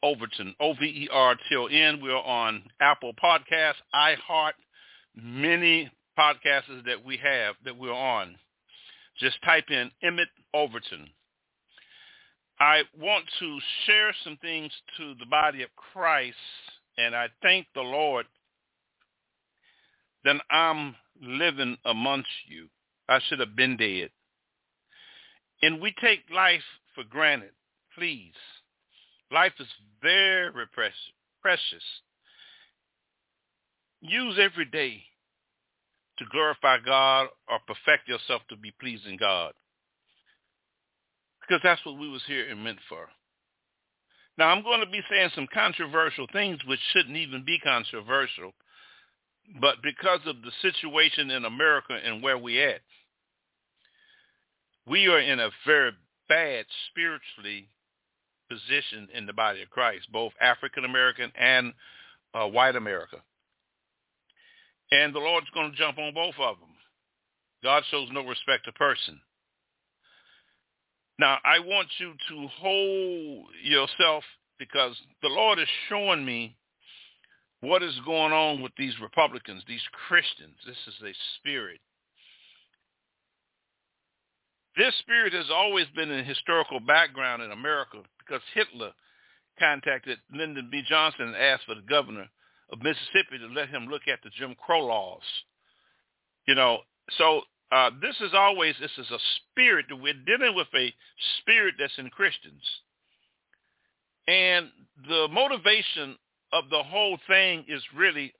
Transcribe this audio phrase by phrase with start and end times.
[0.02, 2.00] Overton, O-V-E-R-T-O-N.
[2.02, 4.52] We're on Apple Podcasts, iHeart,
[5.14, 8.36] many podcasts that we have that we're on.
[9.18, 11.08] Just type in Emmitt Overton.
[12.58, 16.36] I want to share some things to the body of Christ,
[16.96, 18.26] and I thank the Lord
[20.24, 22.68] that I'm living amongst you.
[23.08, 24.10] I should have been dead.
[25.62, 27.52] And we take life for granted.
[27.94, 28.34] Please.
[29.30, 29.68] Life is
[30.02, 30.50] very
[31.42, 31.82] precious.
[34.00, 35.02] Use every day
[36.18, 39.52] to glorify God or perfect yourself to be pleasing God.
[41.46, 43.08] Because that's what we was here and meant for.
[44.38, 48.52] Now I'm going to be saying some controversial things which shouldn't even be controversial,
[49.60, 52.80] but because of the situation in America and where we at,
[54.86, 55.92] we are in a very
[56.28, 57.68] bad spiritually
[58.48, 61.72] position in the body of Christ, both African American and
[62.34, 63.16] uh, white America.
[64.92, 66.68] And the Lord's going to jump on both of them.
[67.62, 69.20] God shows no respect to person.
[71.18, 74.24] Now, I want you to hold yourself
[74.58, 76.56] because the Lord is showing me
[77.60, 80.56] what is going on with these Republicans, these Christians.
[80.66, 81.80] This is a spirit.
[84.76, 88.92] This spirit has always been in historical background in America because Hitler
[89.58, 90.82] contacted Lyndon B.
[90.86, 92.28] Johnson and asked for the governor
[92.70, 95.22] of Mississippi to let him look at the Jim Crow laws.
[96.46, 96.80] You know,
[97.16, 97.40] so
[97.72, 99.86] uh, this is always, this is a spirit.
[99.90, 100.94] We're dealing with a
[101.38, 102.62] spirit that's in Christians.
[104.28, 104.68] And
[105.08, 106.16] the motivation
[106.52, 108.32] of the whole thing is really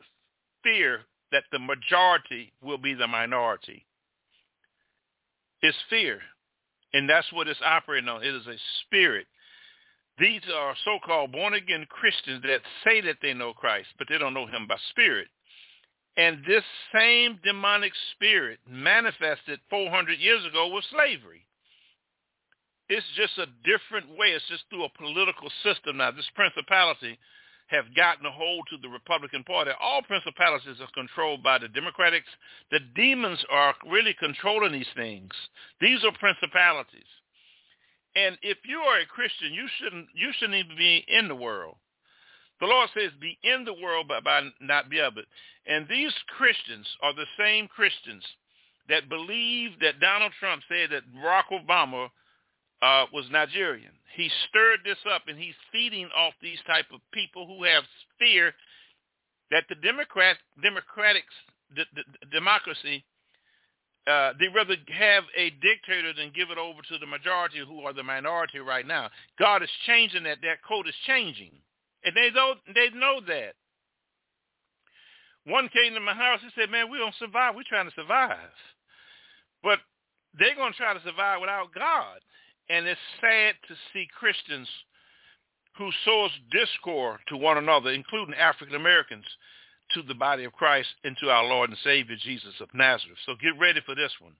[0.63, 1.01] fear
[1.33, 3.85] that the majority will be the minority.
[5.63, 6.21] It's fear.
[6.93, 8.23] And that's what it's operating on.
[8.23, 8.57] It is a
[8.87, 9.27] spirit.
[10.19, 14.47] These are so-called born-again Christians that say that they know Christ, but they don't know
[14.47, 15.29] him by spirit.
[16.17, 21.45] And this same demonic spirit manifested 400 years ago with slavery.
[22.89, 24.29] It's just a different way.
[24.29, 26.13] It's just through a political system now.
[26.13, 27.19] This principality
[27.67, 29.73] have gotten a hold to the Republican Party.
[29.81, 32.31] All principalities are controlled by the Democrats.
[32.71, 35.33] The demons are really controlling these things.
[35.81, 37.11] These are principalities.
[38.15, 41.77] And if you are a Christian, you shouldn't you shouldn't even be in the world.
[42.61, 45.27] The Lord says, be in the world, but by not be of it.
[45.67, 48.25] And these Christians are the same Christians
[48.89, 52.09] that believe that Donald Trump said that Barack Obama
[52.83, 53.93] uh, was Nigerian.
[54.15, 57.85] He stirred this up, and he's feeding off these type of people who have
[58.19, 58.55] fear
[59.51, 61.25] that the Democrat, Democratic
[61.75, 61.85] the,
[62.33, 63.05] democracy,
[64.07, 67.93] uh, they rather have a dictator than give it over to the majority who are
[67.93, 69.11] the minority right now.
[69.39, 70.39] God is changing that.
[70.43, 71.51] That code is changing.
[72.07, 73.55] And they know, they know that.
[75.45, 76.41] One came to my house.
[76.41, 77.55] He said, man, we don't survive.
[77.55, 78.39] We're trying to survive.
[79.63, 79.81] But
[80.39, 82.21] they're going to try to survive without God.
[82.69, 84.69] And it's sad to see Christians
[85.77, 89.25] who sows discord to one another, including African Americans,
[89.95, 93.19] to the body of Christ and to our Lord and Savior Jesus of Nazareth.
[93.27, 94.33] So get ready for this one.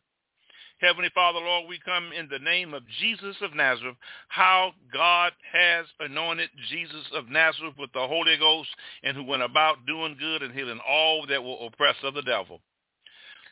[0.79, 3.97] Heavenly Father, Lord, we come in the name of Jesus of Nazareth,
[4.29, 8.69] how God has anointed Jesus of Nazareth with the Holy Ghost
[9.03, 12.61] and who went about doing good and healing all that were oppressed of the devil.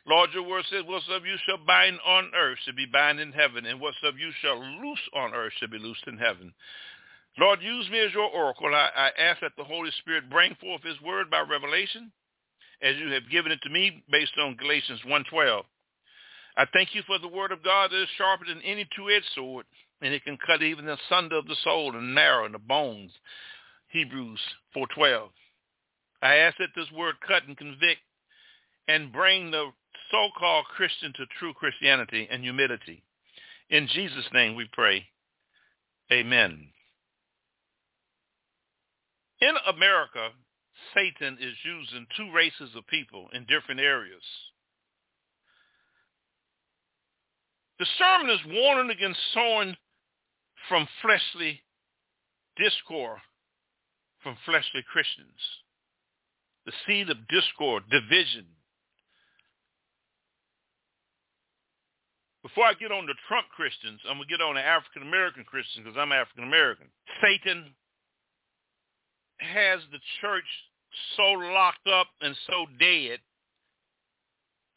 [0.05, 3.65] Lord, your word says, whatsoever you shall bind on earth shall be bound in heaven,
[3.65, 6.53] and whatsoever you shall loose on earth shall be loosed in heaven.
[7.39, 8.67] Lord, use me as your oracle.
[8.67, 12.11] I, I ask that the Holy Spirit bring forth his word by revelation,
[12.83, 15.63] as you have given it to me based on Galatians 1.12.
[16.57, 19.65] I thank you for the word of God that is sharper than any two-edged sword,
[20.01, 23.11] and it can cut even the sunder of the soul and marrow and the bones.
[23.89, 24.39] Hebrews
[24.75, 25.29] 4.12.
[26.21, 28.01] I ask that this word cut and convict
[28.87, 29.71] and bring the
[30.11, 33.03] so-called Christian to true Christianity and humility.
[33.69, 35.05] In Jesus' name we pray.
[36.11, 36.67] Amen.
[39.41, 40.29] in America,
[40.93, 44.23] Satan is using two races of people in different areas.
[47.79, 49.75] The sermon is warning against sowing
[50.69, 51.61] from fleshly
[52.57, 53.19] discord
[54.25, 55.37] from fleshly Christians.
[56.65, 58.45] The seed of discord, division.
[62.41, 65.43] Before I get on the Trump Christians, I'm going to get on the African American
[65.45, 66.87] Christians because I'm African American.
[67.21, 67.75] Satan
[69.37, 70.49] has the church
[71.17, 73.19] so locked up and so dead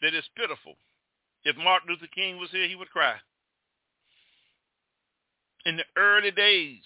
[0.02, 0.76] that it's pitiful.
[1.48, 3.14] If Martin Luther King was here, he would cry.
[5.64, 6.84] In the early days,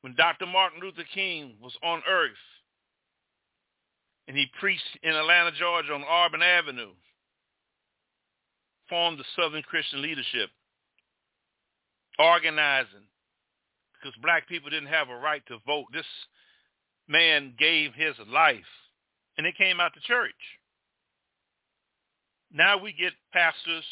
[0.00, 0.46] when Dr.
[0.46, 2.32] Martin Luther King was on earth,
[4.26, 6.90] and he preached in Atlanta, Georgia on Auburn Avenue,
[8.88, 10.50] formed the Southern Christian Leadership,
[12.18, 13.06] organizing,
[13.94, 15.86] because black people didn't have a right to vote.
[15.92, 16.04] This
[17.06, 18.58] man gave his life,
[19.36, 20.57] and it came out to church.
[22.52, 23.84] Now we get pastors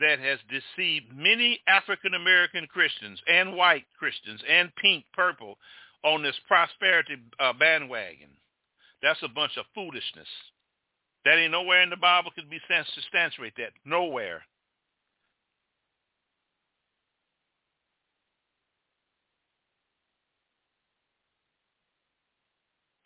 [0.00, 5.56] that has deceived many African American Christians and white Christians and pink, purple
[6.04, 8.30] on this prosperity uh, bandwagon.
[9.02, 10.28] That's a bunch of foolishness.
[11.24, 12.60] That ain't nowhere in the Bible could be
[12.94, 13.72] substantiate that.
[13.84, 14.42] Nowhere.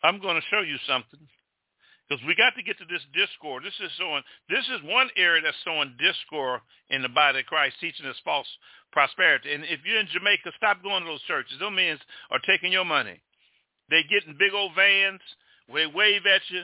[0.03, 1.19] I'm going to show you something
[2.13, 3.63] because we got to get to this discord.
[3.65, 4.21] This is showing.
[4.49, 8.47] This is one area that's showing discord in the body of Christ, teaching us false
[8.91, 9.53] prosperity.
[9.53, 11.57] And if you're in Jamaica, stop going to those churches.
[11.59, 11.97] Those men
[12.29, 13.17] are taking your money.
[13.89, 15.21] They get in big old vans.
[15.73, 16.61] They wave at you,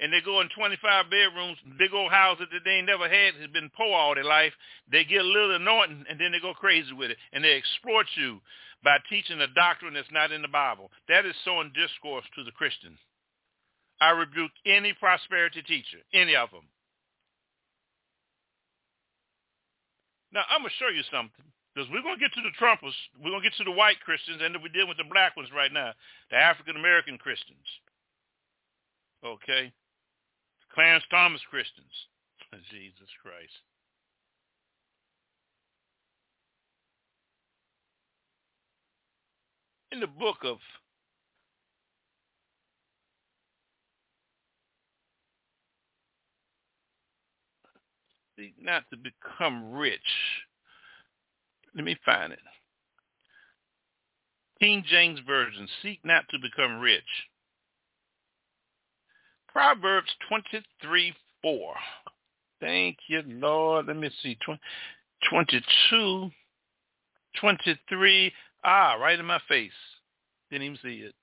[0.00, 3.50] and they go in 25 bedrooms, big old houses that they ain't never had, has
[3.52, 4.52] been poor all their life.
[4.90, 8.06] They get a little anointing, and then they go crazy with it, and they exploit
[8.16, 8.40] you
[8.84, 10.90] by teaching a doctrine that's not in the Bible.
[11.08, 12.96] That is sowing discourse to the Christian.
[14.00, 16.68] I rebuke any prosperity teacher, any of them.
[20.32, 21.44] Now, I'm going to show you something.
[21.74, 22.96] Because we're going to get to the Trumpers.
[23.20, 25.50] We're going to get to the white Christians, and we're dealing with the black ones
[25.54, 25.92] right now,
[26.30, 27.68] the African-American Christians.
[29.24, 29.72] Okay?
[30.72, 31.92] Clarence Thomas Christians.
[32.72, 33.52] Jesus Christ.
[39.96, 40.58] in the book of
[48.36, 50.00] seek not to become rich.
[51.74, 52.38] Let me find it.
[54.60, 57.02] King James Version, seek not to become rich.
[59.48, 61.74] Proverbs 23, 4.
[62.60, 63.86] Thank you, Lord.
[63.86, 64.38] Let me see.
[65.30, 66.30] 22,
[67.40, 68.32] 23.
[68.64, 69.70] Ah, right in my face.
[70.50, 71.14] Didn't even see it.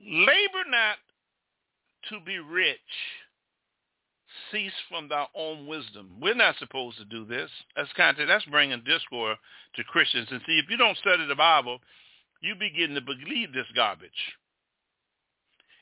[0.00, 0.96] Labor not
[2.10, 2.78] to be rich.
[4.52, 6.10] Cease from thy own wisdom.
[6.20, 7.50] We're not supposed to do this.
[7.76, 9.36] That's kind of that's bringing discord
[9.76, 10.28] to Christians.
[10.30, 11.78] And see, if you don't study the Bible,
[12.40, 14.10] you begin to believe this garbage.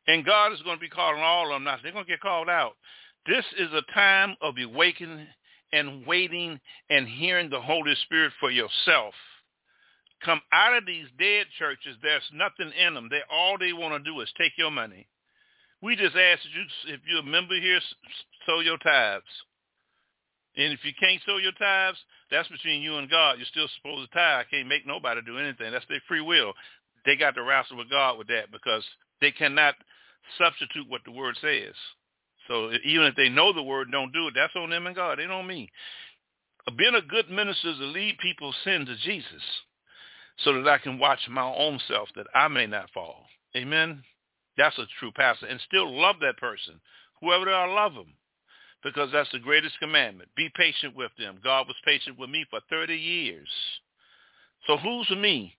[0.08, 1.76] And God is going to be calling all of them now.
[1.82, 2.72] They're going to get called out.
[3.26, 5.26] This is a time of awakening
[5.72, 6.60] and waiting
[6.90, 9.14] and hearing the Holy Spirit for yourself
[10.24, 13.08] come out of these dead churches, there's nothing in them.
[13.10, 15.06] They all they want to do is take your money.
[15.82, 17.80] We just ask that you, if you're a member here,
[18.46, 19.24] sow your tithes.
[20.56, 21.98] And if you can't sow your tithes,
[22.30, 23.36] that's between you and God.
[23.36, 24.46] You're still supposed to tithe.
[24.46, 25.72] I can't make nobody do anything.
[25.72, 26.54] That's their free will.
[27.04, 28.84] They got to wrestle with God with that because
[29.20, 29.74] they cannot
[30.38, 31.74] substitute what the word says.
[32.48, 35.18] So even if they know the word don't do it, that's on them and God.
[35.18, 35.70] It ain't on me.
[36.66, 39.42] Uh, being a good minister is to lead people's sin to Jesus
[40.38, 43.26] so that I can watch my own self that I may not fall.
[43.56, 44.02] Amen.
[44.56, 45.46] That's a true pastor.
[45.46, 46.80] And still love that person.
[47.20, 48.14] Whoever they are, love them.
[48.82, 50.28] Because that's the greatest commandment.
[50.36, 51.38] Be patient with them.
[51.42, 53.48] God was patient with me for 30 years.
[54.66, 55.56] So who's me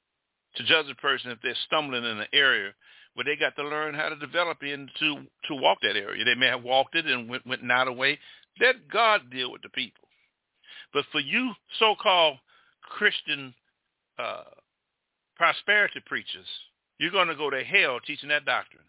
[0.55, 2.71] to judge a person if they're stumbling in an area
[3.13, 6.23] where they got to learn how to develop into to walk that area?
[6.23, 8.19] They may have walked it and went, went not away.
[8.59, 10.07] Let God deal with the people.
[10.93, 12.37] But for you so-called
[12.81, 13.53] Christian
[14.17, 14.43] uh,
[15.35, 16.47] prosperity preachers,
[16.99, 18.83] you're going to go to hell teaching that doctrine.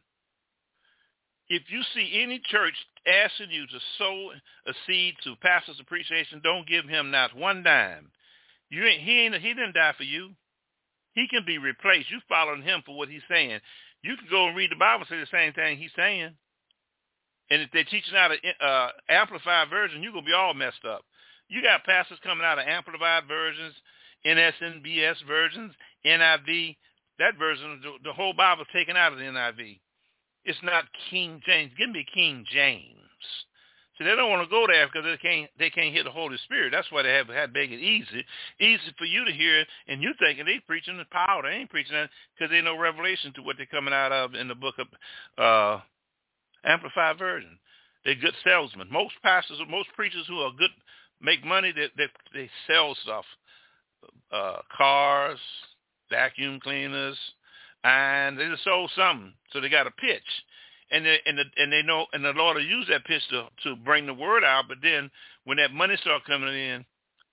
[1.49, 2.75] If you see any church
[3.07, 4.31] asking you to sow
[4.67, 8.11] a seed to pastor's appreciation, don't give him not one dime.
[8.71, 10.31] You ain't, he ain't, he didn't die for you.
[11.15, 12.11] He can be replaced.
[12.11, 13.61] You following him for what he's saying.
[14.03, 16.33] You can go and read the Bible and say the same thing he's saying.
[17.50, 20.85] And if they're teaching out an uh, amplified version, you're going to be all messed
[20.87, 21.03] up.
[21.49, 23.75] You got pastors coming out of amplified versions,
[24.27, 25.73] NSNBS versions,
[26.05, 26.77] NIV,
[27.19, 29.81] That version, the, the whole Bible taken out of the NIV.
[30.45, 31.73] It's not King James.
[31.77, 32.95] Give me King James.
[33.99, 36.37] See, they don't want to go there because they can't they can't hear the Holy
[36.45, 36.71] Spirit.
[36.71, 38.25] That's why they have had make it easy,
[38.61, 39.65] easy for you to hear.
[39.89, 41.43] And you thinking they preaching the power.
[41.43, 44.47] They ain't preaching that because they know revelation to what they're coming out of in
[44.47, 44.87] the book of
[45.37, 45.81] uh,
[46.65, 47.59] Amplified Version.
[48.05, 48.87] They're good salesmen.
[48.91, 50.71] Most pastors, most preachers who are good
[51.21, 51.73] make money.
[51.73, 53.25] They they, they sell stuff,
[54.33, 55.41] uh, cars,
[56.11, 57.19] vacuum cleaners,
[57.85, 59.33] and they just sold something.
[59.53, 60.23] So they got a pitch
[60.91, 63.49] and they, and the, and they know and the Lord will use that pitch to
[63.65, 64.65] to bring the word out.
[64.69, 65.11] But then
[65.45, 66.85] when that money start coming in,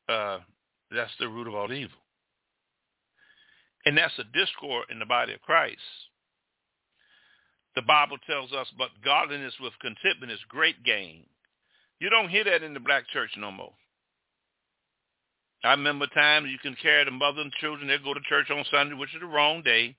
[0.10, 0.40] uh,
[0.92, 1.98] that's the root of all evil,
[3.86, 5.80] and that's a discord in the body of Christ.
[7.76, 11.26] The Bible tells us, but godliness with contentment is great gain.
[12.00, 13.74] You don't hear that in the black church no more.
[15.66, 17.88] I remember times you can carry the mother and children.
[17.88, 19.96] They go to church on Sunday, which is the wrong day.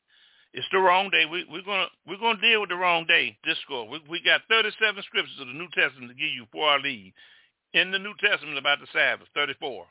[0.54, 1.26] It's the wrong day.
[1.26, 3.37] We, we're gonna we're gonna deal with the wrong day.
[3.44, 3.90] Discord.
[3.90, 7.12] We, we got 37 scriptures of the New Testament to give you for our lead.
[7.75, 9.85] In the New Testament about the Sabbath, 34.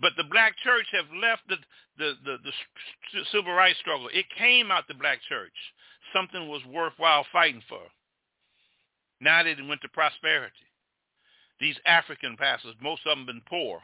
[0.00, 1.56] But the black church have left the,
[1.98, 4.08] the, the, the civil rights struggle.
[4.12, 5.52] It came out the black church.
[6.14, 7.82] Something was worthwhile fighting for.
[9.20, 10.54] Now they went to prosperity.
[11.60, 13.82] These African pastors, most of them been poor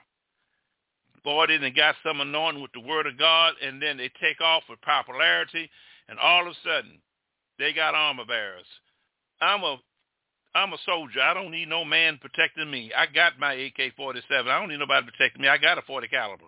[1.25, 4.62] boy, they got some anointing with the word of God, and then they take off
[4.69, 5.71] with popularity,
[6.09, 7.00] and all of a sudden,
[7.59, 8.66] they got armor bearers.
[9.40, 9.76] I'm a
[10.54, 11.21] I'm a soldier.
[11.21, 12.93] I don't need no man protecting me.
[12.97, 14.23] I got my AK-47.
[14.31, 15.49] I don't need nobody protecting me.
[15.49, 16.45] I got a 40 caliber.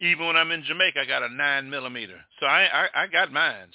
[0.00, 2.20] Even when I'm in Jamaica, I got a nine millimeter.
[2.40, 3.74] So I I, I got mines.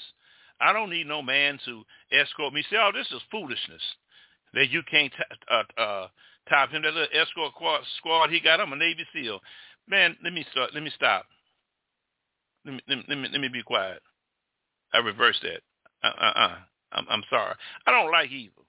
[0.59, 2.63] I don't need no man to escort me.
[2.69, 3.81] See, oh, this is foolishness.
[4.53, 6.07] That you can't t- uh, uh,
[6.49, 6.83] top him.
[6.83, 7.53] That little escort
[7.97, 8.59] squad he got.
[8.59, 9.39] I'm a Navy SEAL.
[9.91, 10.71] Man, let me start.
[10.73, 11.25] Let me stop.
[12.65, 14.01] Let me let me let me, let me be quiet.
[14.93, 15.61] I reverse that.
[16.01, 16.55] Uh uh uh.
[16.93, 17.55] I'm I'm sorry.
[17.85, 18.65] I don't like evil.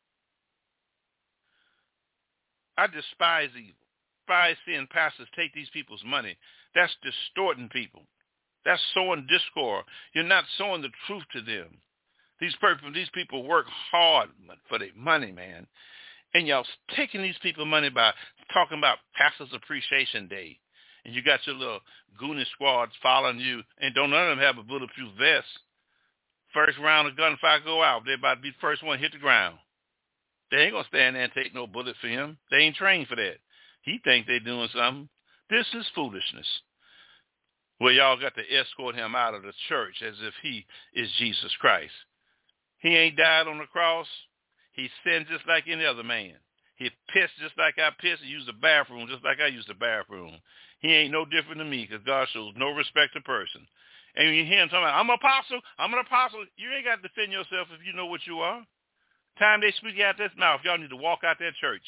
[2.76, 3.74] I despise evil.
[4.26, 6.36] Despise seeing pastors take these people's money.
[6.74, 8.02] That's distorting people.
[8.64, 9.84] That's sowing discord.
[10.14, 11.78] You're not sowing the truth to them.
[12.40, 14.30] These people, these people work hard
[14.68, 15.66] for their money, man.
[16.34, 16.64] And y'all
[16.96, 18.12] taking these people money by
[18.52, 20.58] talking about Pastors Appreciation Day
[21.04, 21.80] and you got your little
[22.20, 25.46] goonie squads following you, and don't none of them have a bulletproof vest.
[26.52, 29.18] First round of gunfire go out, they about to be the first one hit the
[29.18, 29.56] ground.
[30.50, 32.36] They ain't gonna stand there and take no bullet for him.
[32.50, 33.36] They ain't trained for that.
[33.82, 35.08] He think they doing something.
[35.48, 36.46] This is foolishness.
[37.80, 41.50] Well, y'all got to escort him out of the church as if he is Jesus
[41.58, 41.92] Christ.
[42.78, 44.06] He ain't died on the cross.
[44.72, 46.34] He sinned just like any other man.
[46.76, 48.22] He pissed just like I pissed.
[48.22, 50.36] He used the bathroom just like I used the bathroom.
[50.82, 53.66] He ain't no different than me because God shows no respect to person.
[54.14, 56.44] And you hear him talking about, I'm an apostle, I'm an apostle.
[56.56, 58.60] You ain't got to defend yourself if you know what you are.
[59.38, 61.82] Time they speak out of this mouth, y'all need to walk out that church.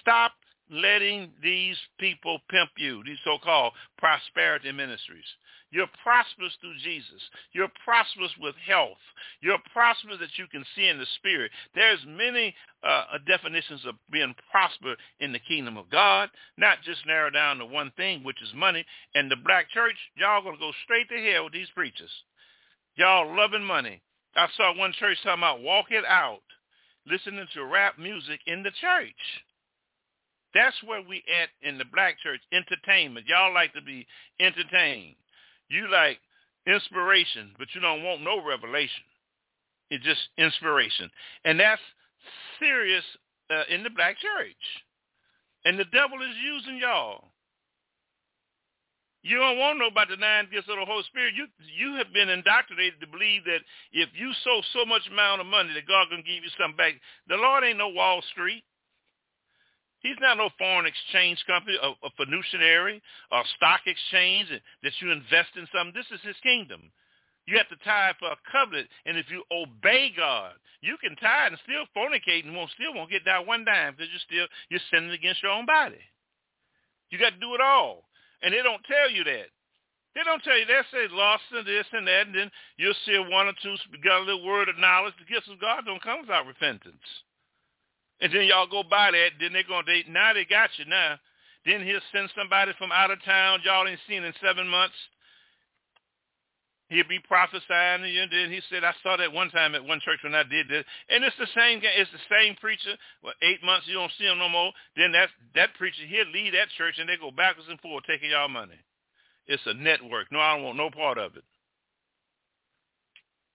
[0.00, 0.32] Stop
[0.70, 5.26] letting these people pimp you, these so-called prosperity ministries.
[5.70, 7.20] You're prosperous through Jesus.
[7.52, 8.98] You're prosperous with health.
[9.42, 11.50] You're prosperous that you can see in the spirit.
[11.74, 17.30] There's many uh, definitions of being prosperous in the kingdom of God, not just narrow
[17.30, 18.84] down to one thing, which is money.
[19.14, 22.10] And the black church, y'all going to go straight to hell with these preachers.
[22.96, 24.00] Y'all loving money.
[24.34, 26.42] I saw one church talking about walk it out,
[27.06, 29.44] listening to rap music in the church.
[30.54, 33.26] That's where we at in the black church, entertainment.
[33.28, 34.06] Y'all like to be
[34.40, 35.16] entertained.
[35.68, 36.18] You like
[36.66, 39.04] inspiration, but you don't want no revelation.
[39.90, 41.10] It's just inspiration.
[41.44, 41.82] And that's
[42.58, 43.04] serious
[43.50, 44.64] uh, in the black church.
[45.64, 47.24] And the devil is using y'all.
[49.22, 51.34] You don't want to know about the nine gifts of the Holy Spirit.
[51.34, 53.60] You you have been indoctrinated to believe that
[53.92, 56.94] if you sow so much amount of money that God can give you something back.
[57.26, 58.62] The Lord ain't no Wall Street.
[60.00, 63.02] He's not no foreign exchange company, a, a fiduciary,
[63.32, 65.94] or stock exchange that you invest in something.
[65.94, 66.90] This is his kingdom.
[67.46, 70.52] You have to tithe for a covenant, and if you obey God,
[70.82, 74.12] you can tithe and still fornicate and won't still won't get that one dime because
[74.12, 75.98] you're still you're sinning against your own body.
[77.10, 78.04] You got to do it all,
[78.42, 79.48] and they don't tell you that.
[80.14, 83.18] They don't tell you they say lost and this and that, and then you'll see
[83.18, 83.74] one or two
[84.04, 85.14] got a little word of knowledge.
[85.18, 87.02] The gifts of God don't come without repentance.
[88.20, 89.38] And then y'all go by that.
[89.40, 91.16] Then they're going to, now they got you now.
[91.64, 94.96] Then he'll send somebody from out of town y'all ain't seen in seven months.
[96.88, 98.22] He'll be prophesying to you.
[98.22, 100.68] And then he said, I saw that one time at one church when I did
[100.68, 100.84] this.
[101.10, 102.96] And it's the same It's the same preacher.
[103.22, 104.72] Well, eight months you don't see him no more.
[104.96, 108.30] Then that, that preacher, he'll leave that church and they go backwards and forwards taking
[108.30, 108.80] y'all money.
[109.46, 110.32] It's a network.
[110.32, 111.44] No, I don't want no part of it.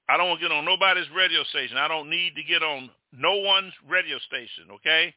[0.08, 1.77] I don't want to get on nobody's radio station.
[1.77, 5.13] I don't need to get on no one's radio station, okay?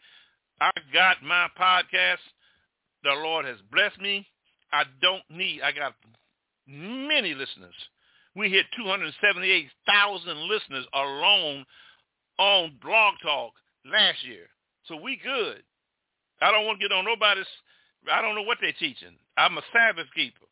[0.60, 2.22] I got my podcast.
[3.02, 4.26] The Lord has blessed me.
[4.72, 5.94] I don't need, I got
[6.66, 7.74] many listeners.
[8.34, 11.64] We hit 278,000 listeners alone
[12.38, 13.52] on Blog Talk
[13.90, 14.46] last year.
[14.88, 15.62] So we good.
[16.42, 17.46] I don't want to get on nobody's,
[18.12, 19.16] I don't know what they're teaching.
[19.38, 20.46] I'm a Sabbath keeper.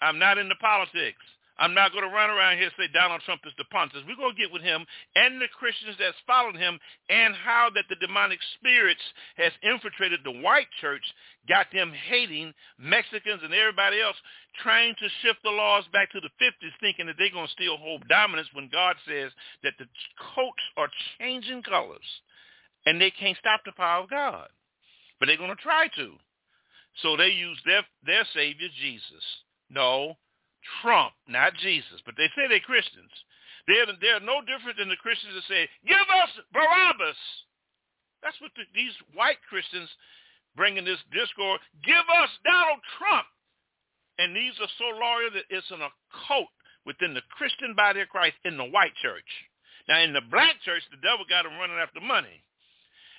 [0.00, 1.22] I'm not into politics.
[1.62, 4.02] I'm not going to run around here and say Donald Trump is the Pontius.
[4.02, 4.82] We're going to get with him
[5.14, 6.74] and the Christians that's followed him
[7.08, 9.00] and how that the demonic spirits
[9.38, 11.06] has infiltrated the white church,
[11.48, 12.52] got them hating
[12.82, 14.18] Mexicans and everybody else,
[14.58, 17.78] trying to shift the laws back to the 50s, thinking that they're going to still
[17.78, 19.30] hold dominance when God says
[19.62, 19.86] that the
[20.34, 20.90] coats are
[21.22, 22.10] changing colors
[22.90, 24.48] and they can't stop the power of God.
[25.20, 26.10] But they're going to try to.
[27.06, 29.22] So they use their, their Savior, Jesus.
[29.70, 30.18] No,
[30.80, 33.10] Trump, not Jesus, but they say they're Christians.
[33.66, 37.18] They're, they're no different than the Christians that say, give us Barabbas.
[38.22, 39.90] That's what the, these white Christians
[40.56, 43.26] bringing this discord, give us Donald Trump.
[44.18, 46.52] And these are so loyal that it's an occult
[46.84, 49.26] within the Christian body of Christ in the white church.
[49.88, 52.44] Now, in the black church, the devil got them running after money.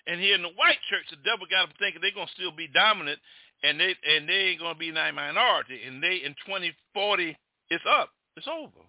[0.08, 2.52] And here in the white church, the devil got them thinking they're going to still
[2.52, 3.20] be dominant
[3.64, 5.82] and they and they ain't gonna be in a minority.
[5.88, 7.38] And they in 2040,
[7.70, 8.10] it's up.
[8.36, 8.84] It's over.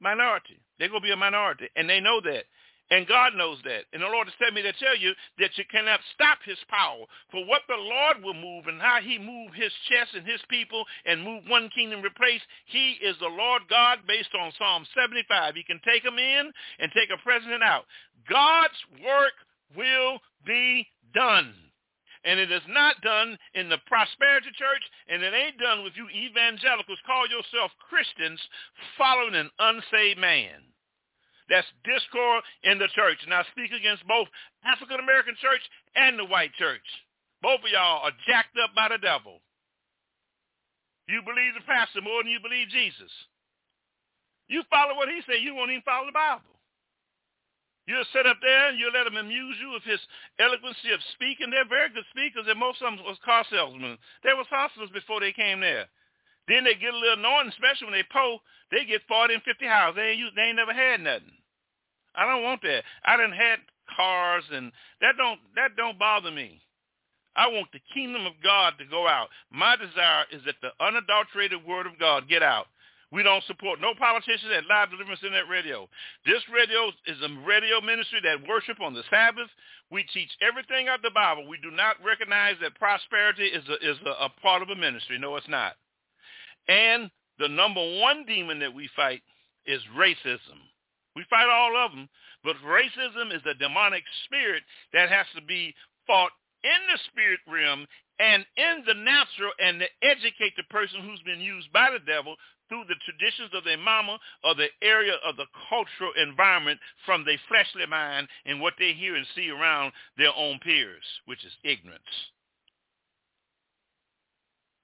[0.00, 0.58] Minority.
[0.78, 2.44] They're gonna be a minority, and they know that.
[2.90, 3.84] And God knows that.
[3.92, 7.04] And the Lord has sent me to tell you that you cannot stop his power.
[7.30, 10.84] For what the Lord will move and how he move his chest and his people
[11.04, 15.54] and move one kingdom replace, he is the Lord God based on Psalm 75.
[15.54, 16.50] He can take them in
[16.80, 17.84] and take a president out.
[18.28, 19.36] God's work
[19.76, 21.52] will be done.
[22.24, 26.08] And it is not done in the prosperity church, and it ain't done with you
[26.10, 28.40] evangelicals call yourself Christians
[28.96, 30.66] following an unsaved man.
[31.48, 33.18] That's discord in the church.
[33.24, 34.28] And I speak against both
[34.64, 35.62] African American church
[35.96, 36.84] and the white church.
[37.40, 39.40] Both of y'all are jacked up by the devil.
[41.08, 43.08] You believe the pastor more than you believe Jesus.
[44.48, 45.40] You follow what he said.
[45.40, 46.57] You won't even follow the Bible.
[47.88, 50.00] You'll sit up there and you'll let them amuse you with his
[50.36, 51.48] eloquency of speaking.
[51.48, 53.96] They're very good speakers, and most of them was car salesmen.
[54.20, 55.88] They was hustlers before they came there.
[56.52, 58.44] Then they get a little annoying, especially when they pull.
[58.68, 59.96] They get 40 and 50 houses.
[59.96, 61.32] They ain't, they ain't never had nothing.
[62.12, 62.84] I don't want that.
[63.08, 63.64] I didn't had
[63.96, 64.68] cars, and
[65.00, 66.60] that don't that don't bother me.
[67.36, 69.28] I want the kingdom of God to go out.
[69.50, 72.66] My desire is that the unadulterated word of God get out.
[73.10, 75.88] We don't support no politicians at Live Deliverance Internet Radio.
[76.26, 79.48] This radio is a radio ministry that worship on the Sabbath.
[79.90, 81.48] We teach everything out the Bible.
[81.48, 85.18] We do not recognize that prosperity is a, is a, a part of a ministry.
[85.18, 85.72] No, it's not.
[86.68, 89.22] And the number one demon that we fight
[89.64, 90.60] is racism.
[91.16, 92.08] We fight all of them,
[92.44, 95.74] but racism is a demonic spirit that has to be
[96.06, 96.30] fought
[96.62, 97.86] in the spirit realm
[98.18, 102.36] and in the natural and to educate the person who's been used by the devil
[102.68, 107.40] through the traditions of their mama or the area of the cultural environment from their
[107.48, 112.02] fleshly mind and what they hear and see around their own peers, which is ignorance.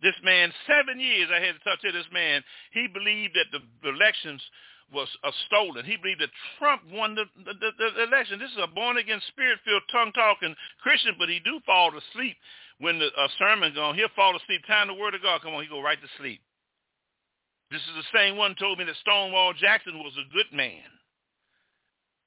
[0.03, 2.42] This man, seven years I had to talk to this man,
[2.73, 4.42] he believed that the elections
[4.92, 5.85] was uh, stolen.
[5.85, 8.38] He believed that Trump won the, the, the, the election.
[8.38, 12.37] This is a born-again, spirit-filled, tongue-talking Christian, but he do fall to sleep
[12.79, 13.97] when the uh, sermon going.
[13.97, 14.61] He'll fall asleep.
[14.66, 16.40] Time the word of God come on, he go right to sleep.
[17.70, 20.85] This is the same one told me that Stonewall Jackson was a good man.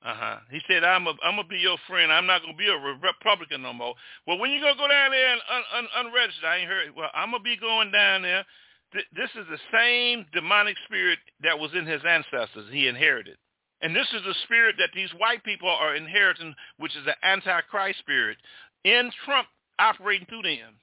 [0.05, 0.37] Uh-huh.
[0.51, 2.11] He said, I'm a, I'm going to be your friend.
[2.11, 3.95] I'm not going to be a Republican no more.
[4.25, 6.45] Well, when you going to go down there and un, un, unregistered?
[6.45, 6.95] I ain't heard.
[6.95, 8.45] Well, I'm going to be going down there.
[8.93, 13.37] Th- this is the same demonic spirit that was in his ancestors he inherited.
[13.81, 17.99] And this is the spirit that these white people are inheriting, which is the antichrist
[17.99, 18.37] spirit,
[18.83, 19.47] in Trump
[19.79, 20.77] operating through them.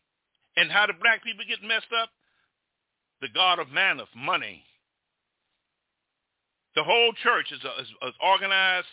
[0.57, 2.11] And how the black people get messed up?
[3.25, 4.61] The God of Manoth, money.
[6.77, 8.93] The whole church is, is, is organized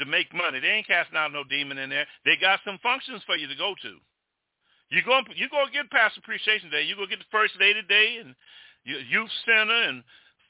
[0.00, 0.56] to make money.
[0.56, 2.08] They ain't casting out no demon in there.
[2.24, 3.92] They got some functions for you to go to.
[4.88, 6.88] You go you go get past appreciation day.
[6.88, 8.32] You go get the first lady day and
[8.88, 10.00] youth center and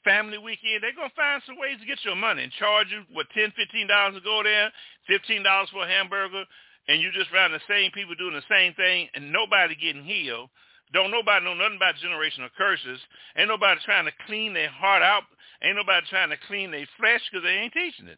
[0.07, 0.79] family weekend.
[0.79, 3.91] They're gonna find some ways to get your money and charge you what ten, fifteen
[3.91, 4.71] dollars to go there,
[5.11, 6.47] fifteen dollars for a hamburger,
[6.87, 10.47] and you just around the same people doing the same thing and nobody getting healed.
[10.91, 12.99] Don't nobody know nothing about generational curses.
[13.37, 15.23] Ain't nobody trying to clean their heart out.
[15.61, 18.17] Ain't nobody trying to clean their flesh because they ain't teaching it.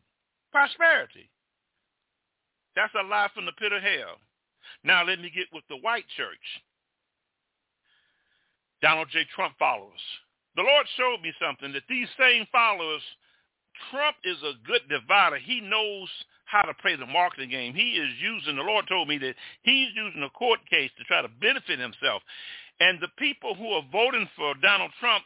[0.52, 1.30] Prosperity.
[2.76, 4.16] That's a lie from the pit of hell.
[4.84, 6.48] Now let me get with the white church.
[8.82, 9.26] Donald J.
[9.36, 10.02] Trump followers.
[10.56, 13.02] The Lord showed me something that these same followers
[13.90, 15.38] Trump is a good divider.
[15.38, 16.10] He knows
[16.52, 17.74] how to play the marketing game.
[17.74, 21.22] He is using, the Lord told me that he's using a court case to try
[21.22, 22.22] to benefit himself.
[22.80, 25.24] And the people who are voting for Donald Trump,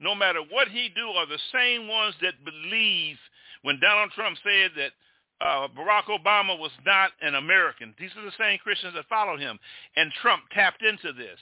[0.00, 3.16] no matter what he do, are the same ones that believe
[3.62, 4.92] when Donald Trump said that
[5.40, 7.94] uh, Barack Obama was not an American.
[7.98, 9.58] These are the same Christians that followed him.
[9.96, 11.38] And Trump tapped into this.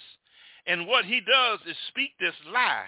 [0.67, 2.87] And what he does is speak this lie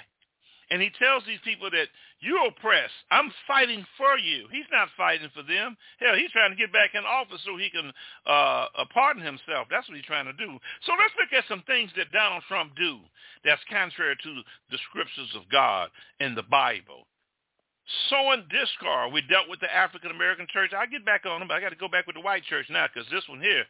[0.71, 1.87] and he tells these people that
[2.19, 2.97] you're oppressed.
[3.11, 4.49] I'm fighting for you.
[4.51, 5.77] He's not fighting for them.
[6.01, 7.93] Hell, he's trying to get back in office so he can
[8.27, 9.69] uh, uh, pardon himself.
[9.71, 10.59] That's what he's trying to do.
[10.83, 12.99] So let's look at some things that Donald Trump do
[13.45, 14.33] that's contrary to
[14.71, 17.07] the scriptures of God in the Bible.
[18.11, 19.13] Sowing discord.
[19.13, 20.75] We dealt with the African American church.
[20.75, 22.67] I'll get back on them, but I got to go back with the white church
[22.69, 23.63] now because this one here,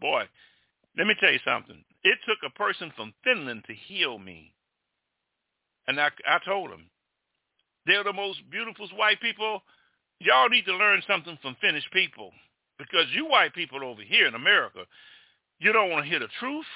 [0.00, 0.30] boy,
[0.96, 1.82] let me tell you something.
[2.04, 4.54] It took a person from Finland to heal me.
[5.86, 6.86] And I, I told them,
[7.86, 9.62] they're the most beautiful white people.
[10.20, 12.32] Y'all need to learn something from Finnish people
[12.78, 14.80] because you white people over here in America,
[15.58, 16.66] you don't want to hear the truth.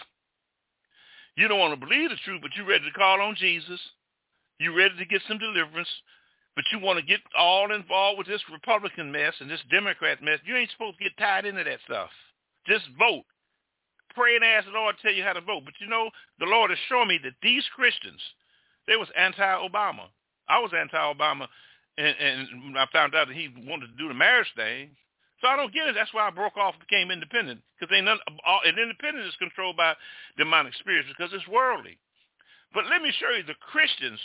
[1.36, 3.80] You don't want to believe the truth, but you're ready to call on Jesus.
[4.58, 5.88] You're ready to get some deliverance,
[6.56, 10.40] but you want to get all involved with this Republican mess and this Democrat mess.
[10.44, 12.10] You ain't supposed to get tied into that stuff.
[12.66, 13.22] Just vote.
[14.14, 15.62] Pray and ask the Lord to tell you how to vote.
[15.64, 18.20] But you know, the Lord has shown me that these Christians–
[18.88, 20.08] they was anti-Obama.
[20.48, 21.46] I was anti-Obama,
[21.98, 24.90] and, and I found out that he wanted to do the marriage thing.
[25.40, 25.94] So I don't get it.
[25.94, 27.60] That's why I broke off became independent.
[27.78, 29.94] Because they none, all, and independent is controlled by
[30.36, 31.98] demonic spirits because it's worldly.
[32.74, 34.18] But let me show you the Christians.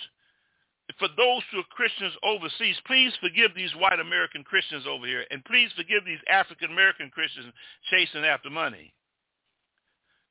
[0.99, 5.45] For those who are Christians overseas, please forgive these white American Christians over here, and
[5.45, 7.53] please forgive these African American Christians
[7.89, 8.93] chasing after money.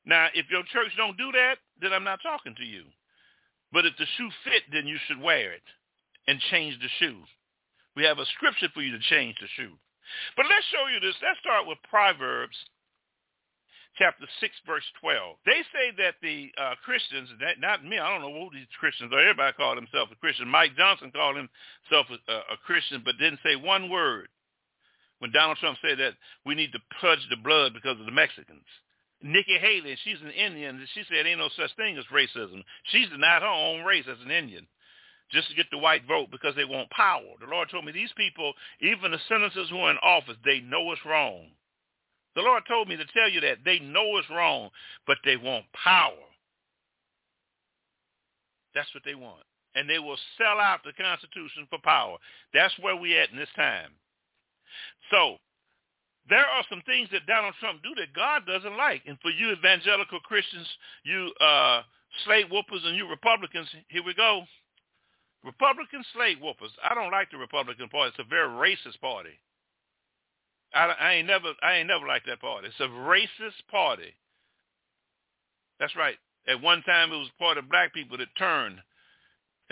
[0.04, 2.84] Now, if your church don't do that, then I'm not talking to you.
[3.72, 5.66] But if the shoe fit, then you should wear it
[6.28, 7.18] and change the shoe.
[7.96, 9.72] We have a scripture for you to change the shoe.
[10.36, 11.16] But let's show you this.
[11.22, 12.56] Let's start with Proverbs
[13.96, 15.36] chapter 6, verse 12.
[15.44, 19.12] They say that the uh, Christians, that, not me, I don't know who these Christians
[19.12, 19.20] are.
[19.20, 20.48] Everybody called himself a Christian.
[20.48, 24.28] Mike Johnson called himself a, a Christian, but didn't say one word
[25.18, 28.66] when Donald Trump said that we need to purge the blood because of the Mexicans.
[29.22, 32.62] Nikki Haley, she's an Indian, and she said ain't no such thing as racism.
[32.90, 34.66] She's denied her own race as an Indian
[35.32, 37.24] just to get the white vote because they want power.
[37.40, 40.92] The Lord told me these people, even the senators who are in office, they know
[40.92, 41.46] it's wrong.
[42.34, 43.58] The Lord told me to tell you that.
[43.64, 44.70] They know it's wrong,
[45.06, 46.12] but they want power.
[48.74, 49.44] That's what they want.
[49.74, 52.16] And they will sell out the Constitution for power.
[52.52, 53.90] That's where we're at in this time.
[55.10, 55.36] So
[56.28, 59.02] there are some things that Donald Trump do that God doesn't like.
[59.06, 60.66] And for you evangelical Christians,
[61.04, 61.82] you uh,
[62.24, 64.42] slave whoopers and you Republicans, here we go.
[65.44, 66.70] Republican slave whoopers.
[66.84, 68.10] I don't like the Republican Party.
[68.10, 69.34] It's a very racist party.
[70.74, 72.68] I, I ain't never, I ain't never liked that party.
[72.68, 74.14] It's a racist party.
[75.80, 76.16] That's right.
[76.46, 78.78] At one time, it was part of black people that turned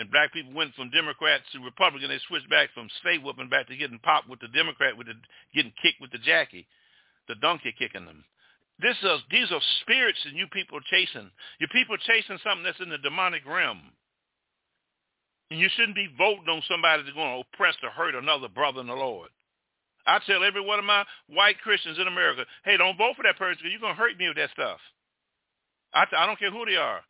[0.01, 2.09] and black people went from Democrats to Republican.
[2.09, 5.13] They switched back from slave whooping back to getting popped with the Democrat, with the
[5.53, 6.65] getting kicked with the Jackie,
[7.29, 8.25] the donkey kicking them.
[8.81, 11.29] This is these are spirits and you people chasing.
[11.59, 13.93] You people chasing something that's in the demonic realm.
[15.51, 18.81] And you shouldn't be voting on somebody that's going to oppress or hurt another brother
[18.81, 19.29] in the Lord.
[20.07, 23.37] I tell every one of my white Christians in America, hey, don't vote for that
[23.37, 24.79] person because you're going to hurt me with that stuff.
[25.93, 27.01] I, t- I don't care who they are.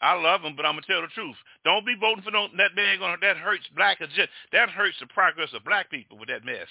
[0.00, 1.36] I love them, but I'm gonna tell the truth.
[1.64, 2.98] Don't be voting for no, that man.
[2.98, 6.68] Gonna that hurts black that hurts the progress of black people with that mess,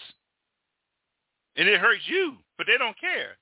[1.55, 2.37] and it hurts you.
[2.57, 3.37] But they don't care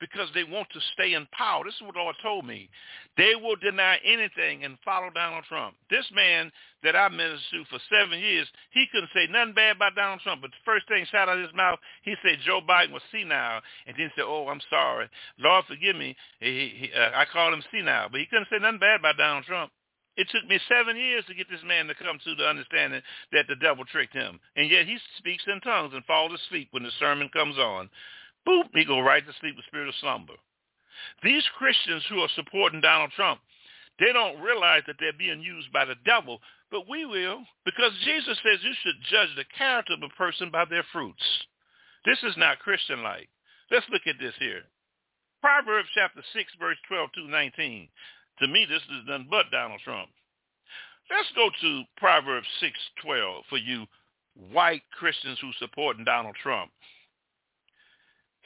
[0.00, 1.64] because they want to stay in power.
[1.64, 2.70] This is what the Lord told me.
[3.16, 5.74] They will deny anything and follow Donald Trump.
[5.90, 9.96] This man that I ministered to for seven years, he couldn't say nothing bad about
[9.96, 10.42] Donald Trump.
[10.42, 13.96] But the first thing out of his mouth, he said Joe Biden was senile, and
[13.98, 15.08] then said, "Oh, I'm sorry,
[15.38, 18.78] Lord, forgive me." He, he, uh, I called him senile, but he couldn't say nothing
[18.78, 19.72] bad about Donald Trump.
[20.18, 23.46] It took me seven years to get this man to come to the understanding that
[23.48, 24.40] the devil tricked him.
[24.56, 27.88] And yet he speaks in tongues and falls asleep when the sermon comes on.
[28.48, 30.34] Boop, he go right to sleep with spirit of slumber.
[31.22, 33.40] These Christians who are supporting Donald Trump,
[34.00, 38.38] they don't realize that they're being used by the devil, but we will, because Jesus
[38.42, 41.22] says you should judge the character of a person by their fruits.
[42.04, 43.28] This is not Christian-like.
[43.70, 44.62] Let's look at this here.
[45.42, 47.88] Proverbs chapter 6, verse 12 to 19.
[48.40, 50.08] To me, this is none but Donald Trump.
[51.10, 53.86] Let's go to Proverbs 6:12 for you
[54.52, 56.70] white Christians who support Donald Trump.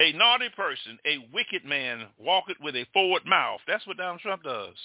[0.01, 3.61] A naughty person, a wicked man, walketh with a forward mouth.
[3.67, 4.77] That's what Donald Trump does.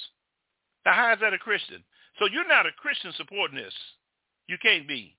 [0.85, 1.83] Now, how is that a Christian?
[2.19, 3.73] So you're not a Christian supporting this.
[4.47, 5.15] You can't be.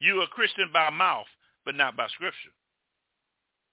[0.00, 1.26] You are a Christian by mouth,
[1.64, 2.54] but not by scripture.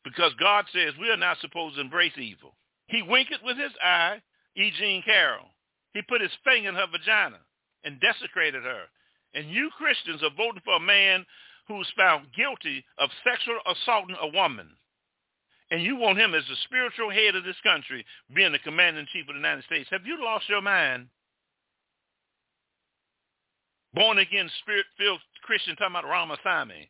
[0.04, 2.56] Because God says we are not supposed to embrace evil.
[2.88, 4.22] He winked with his eye,
[4.56, 4.72] E.
[4.78, 5.50] Jean Carroll.
[5.94, 7.40] He put his finger in her vagina
[7.84, 8.84] and desecrated her.
[9.34, 11.26] And you Christians are voting for a man
[11.68, 14.70] who's found guilty of sexual assaulting a woman.
[15.72, 19.34] And you want him as the spiritual head of this country, being the commander-in-chief of
[19.34, 19.90] the United States.
[19.92, 21.08] Have you lost your mind?
[23.94, 26.90] Born again, spirit-filled Christian talking about Ramaswamy.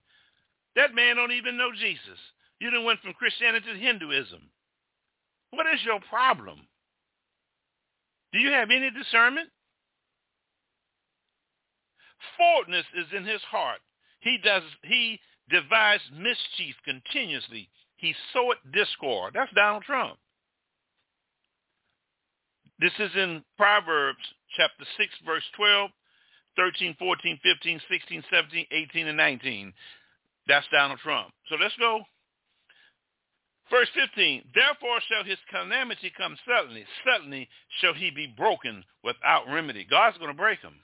[0.76, 2.20] That man don't even know Jesus.
[2.60, 4.50] You done went from Christianity to Hinduism.
[5.52, 6.68] What is your problem?
[8.34, 9.50] Do you have any discernment?
[12.38, 13.80] Forwardness is in his heart.
[14.20, 17.70] He does he devises mischief continuously.
[17.98, 19.34] He soweth discord.
[19.34, 20.18] That's Donald Trump.
[22.80, 24.20] This is in Proverbs
[24.58, 25.90] chapter 6, verse 12,
[26.58, 29.74] 13, 14, 15, 16, 17, 18, and 19.
[30.48, 31.32] That's Donald Trump.
[31.50, 32.02] So let's go.
[33.72, 36.86] Verse 15, therefore shall his calamity come suddenly.
[37.04, 37.50] Suddenly
[37.82, 39.88] shall he be broken without remedy.
[39.90, 40.76] God's going to break him.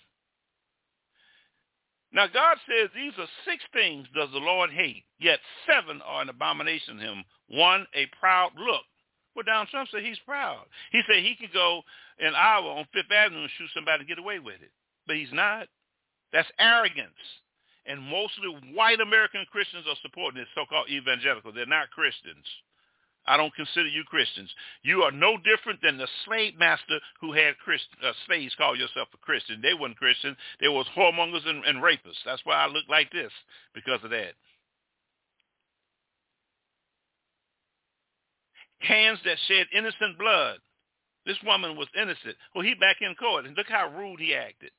[2.13, 6.29] Now God says these are six things does the Lord hate, yet seven are an
[6.29, 7.23] abomination to him.
[7.47, 8.83] One, a proud look.
[9.35, 10.65] Well, Donald Trump said he's proud.
[10.91, 11.83] He said he could go
[12.19, 14.71] an hour on Fifth Avenue and shoot somebody and get away with it.
[15.07, 15.67] But he's not.
[16.33, 17.23] That's arrogance.
[17.85, 21.51] And mostly white American Christians are supporting this so-called evangelical.
[21.51, 22.45] They're not Christians.
[23.27, 24.49] I don't consider you Christians.
[24.83, 29.09] You are no different than the slave master who had Christ, uh, slaves call yourself
[29.13, 29.61] a Christian.
[29.61, 30.35] They weren't Christian.
[30.59, 32.23] They was whoremongers and, and rapists.
[32.25, 33.31] That's why I look like this,
[33.75, 34.33] because of that.
[38.79, 40.57] Hands that shed innocent blood.
[41.25, 42.35] This woman was innocent.
[42.55, 44.71] Well, he back in court, and look how rude he acted.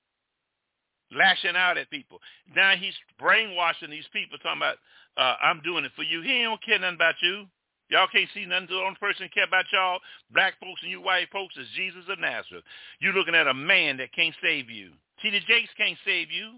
[1.14, 2.18] Lashing out at people.
[2.56, 4.78] Now he's brainwashing these people, talking about,
[5.16, 6.22] uh, I'm doing it for you.
[6.22, 7.46] He don't care nothing about you.
[7.92, 8.68] Y'all can't see nothing.
[8.70, 10.00] The only person that care about y'all,
[10.32, 12.64] black folks and you white folks, is Jesus of Nazareth.
[13.00, 14.92] You're looking at a man that can't save you.
[15.20, 15.40] T.D.
[15.46, 16.56] Jakes can't save you.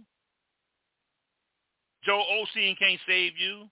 [2.05, 3.67] Joe Osteen can't save you.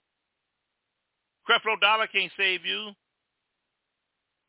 [1.48, 2.90] Creflo Dollar can't save you.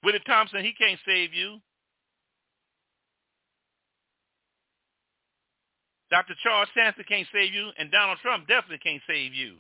[0.03, 1.59] Willie Thompson, he can't save you.
[6.09, 6.33] Dr.
[6.41, 9.57] Charles Stanton can't save you, and Donald Trump definitely can't save you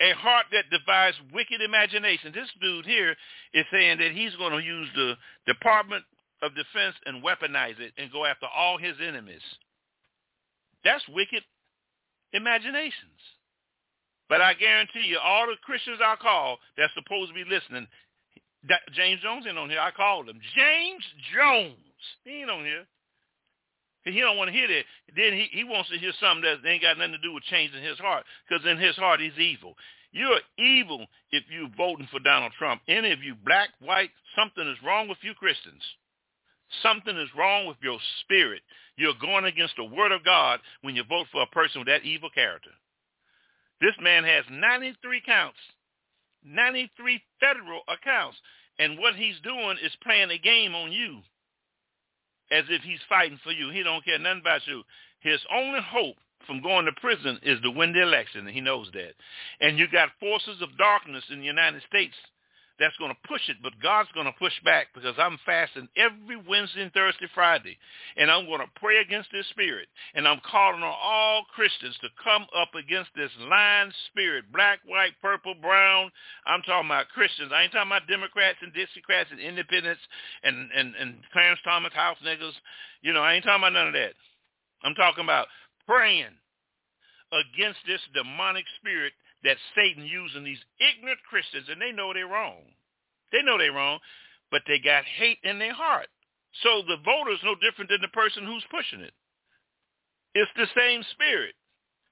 [0.00, 2.32] a heart that devises wicked imagination.
[2.34, 3.16] This dude here
[3.54, 5.14] is saying that he's going to use the
[5.46, 6.04] Department
[6.42, 9.42] of Defense and weaponize it and go after all his enemies.
[10.84, 11.42] That's wicked
[12.32, 13.20] imaginations.
[14.28, 17.86] But I guarantee you, all the Christians I call that's supposed to be listening,
[18.68, 19.80] that James Jones ain't on here.
[19.80, 20.38] I called him.
[20.54, 21.76] James Jones.
[22.24, 22.84] He ain't on here.
[24.12, 24.84] He don't want to hear that.
[25.16, 27.82] Then he, he wants to hear something that ain't got nothing to do with changing
[27.82, 29.74] his heart, because in his heart he's evil.
[30.12, 32.80] You're evil if you're voting for Donald Trump.
[32.88, 35.82] Any of you, black, white, something is wrong with you Christians.
[36.82, 38.62] Something is wrong with your spirit.
[38.96, 42.04] You're going against the word of God when you vote for a person with that
[42.04, 42.70] evil character.
[43.80, 45.58] This man has 93 counts,
[46.44, 48.36] 93 federal accounts,
[48.78, 51.20] and what he's doing is playing a game on you
[52.50, 53.70] as if he's fighting for you.
[53.70, 54.82] He don't care nothing about you.
[55.20, 58.90] His only hope from going to prison is to win the election, and he knows
[58.92, 59.14] that.
[59.60, 62.14] And you got forces of darkness in the United States
[62.78, 66.36] that's going to push it, but God's going to push back because I'm fasting every
[66.36, 67.76] Wednesday and Thursday, Friday,
[68.16, 72.08] and I'm going to pray against this spirit, and I'm calling on all Christians to
[72.22, 76.10] come up against this lying spirit, black, white, purple, brown.
[76.46, 77.50] I'm talking about Christians.
[77.52, 80.00] I ain't talking about Democrats and Dixiecrats and independents
[80.42, 82.54] and, and, and Clarence Thomas house niggas.
[83.02, 84.14] You know, I ain't talking about none of that.
[84.84, 85.46] I'm talking about
[85.86, 86.30] praying
[87.32, 89.12] against this demonic spirit
[89.44, 92.62] that Satan using these ignorant Christians, and they know they're wrong.
[93.32, 93.98] They know they're wrong,
[94.50, 96.08] but they got hate in their heart.
[96.62, 99.12] So the voter's no different than the person who's pushing it.
[100.34, 101.54] It's the same spirit.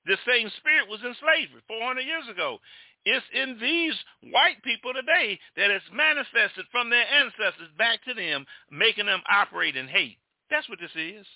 [0.06, 2.58] The same spirit was in slavery 400 years ago.
[3.04, 3.94] It's in these
[4.32, 9.76] white people today that it's manifested from their ancestors back to them, making them operate
[9.76, 10.18] in hate.
[10.50, 11.26] That's what this is.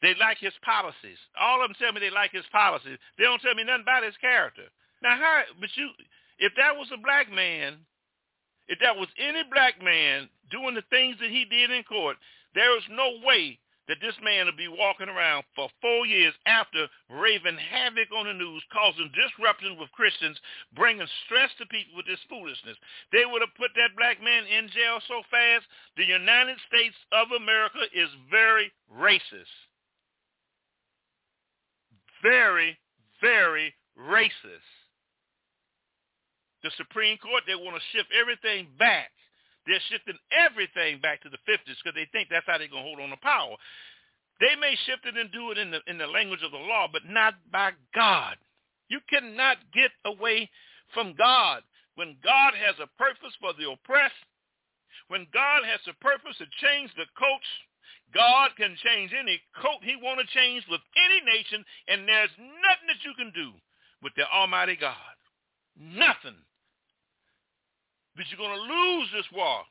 [0.00, 1.18] They like his policies.
[1.40, 2.98] All of them tell me they like his policies.
[3.18, 4.70] They don't tell me nothing about his character.
[5.02, 5.42] Now, how?
[5.60, 5.90] But you,
[6.38, 7.78] if that was a black man,
[8.68, 12.16] if that was any black man doing the things that he did in court,
[12.54, 13.58] there is no way
[13.88, 18.34] that this man would be walking around for four years after raving havoc on the
[18.36, 20.38] news, causing disruption with Christians,
[20.76, 22.76] bringing stress to people with this foolishness.
[23.10, 25.64] They would have put that black man in jail so fast.
[25.96, 29.67] The United States of America is very racist
[32.22, 32.78] very,
[33.20, 34.70] very racist.
[36.62, 39.10] The Supreme Court, they want to shift everything back.
[39.66, 42.88] They're shifting everything back to the 50s because they think that's how they're going to
[42.88, 43.54] hold on to power.
[44.40, 46.88] They may shift it and do it in the, in the language of the law,
[46.90, 48.36] but not by God.
[48.88, 50.48] You cannot get away
[50.94, 51.62] from God.
[51.96, 54.14] When God has a purpose for the oppressed,
[55.08, 57.48] when God has a purpose to change the coach,
[58.14, 62.88] God can change any coat he want to change with any nation, and there's nothing
[62.88, 63.52] that you can do
[64.02, 65.16] with the Almighty God.
[65.76, 66.38] Nothing.
[68.16, 69.62] But you're going to lose this war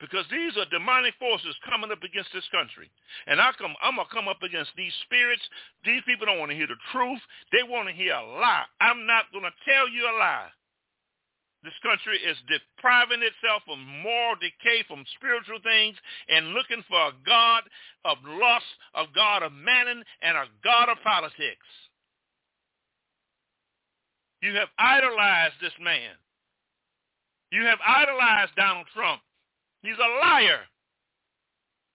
[0.00, 2.90] because these are demonic forces coming up against this country.
[3.26, 5.42] And I come, I'm going to come up against these spirits.
[5.84, 7.20] These people don't want to hear the truth.
[7.52, 8.64] They want to hear a lie.
[8.80, 10.48] I'm not going to tell you a lie.
[11.62, 15.96] This country is depriving itself of moral decay, from spiritual things,
[16.28, 17.64] and looking for a God
[18.04, 21.68] of lust, a God of mammon, and a God of politics.
[24.40, 26.16] You have idolized this man.
[27.52, 29.20] You have idolized Donald Trump.
[29.82, 30.64] He's a liar.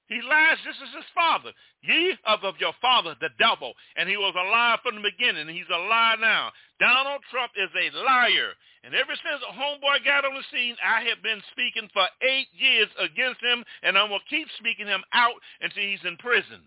[0.08, 1.52] He lies just as his father.
[1.82, 3.74] Ye of, of your father, the devil.
[3.96, 5.50] And he was a liar from the beginning.
[5.50, 6.52] And he's a liar now.
[6.80, 8.54] Donald Trump is a liar.
[8.86, 12.48] And ever since the homeboy got on the scene, I have been speaking for eight
[12.54, 16.62] years against him, and I'm going to keep speaking him out until he's in prison.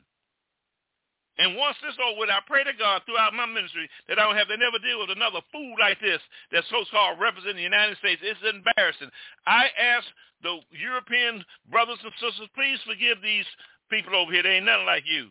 [1.39, 4.37] And once this over with, I pray to God throughout my ministry that I don't
[4.37, 6.19] have to never deal with another fool like this
[6.51, 8.21] that's so-called representing the United States.
[8.27, 9.11] It's embarrassing.
[9.47, 10.07] I ask
[10.43, 13.47] the European brothers and sisters, please forgive these
[13.87, 14.43] people over here.
[14.43, 15.31] They ain't nothing like you.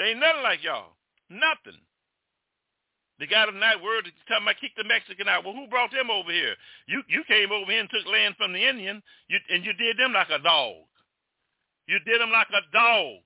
[0.00, 0.96] They ain't nothing like y'all.
[1.28, 1.80] Nothing.
[3.20, 5.44] The guy tonight word tell me I kicked the Mexican out.
[5.44, 6.56] Well, who brought them over here?
[6.88, 9.96] You you came over here and took land from the Indian, you, and you did
[9.98, 10.82] them like a dog.
[11.86, 13.22] You did them like a dog.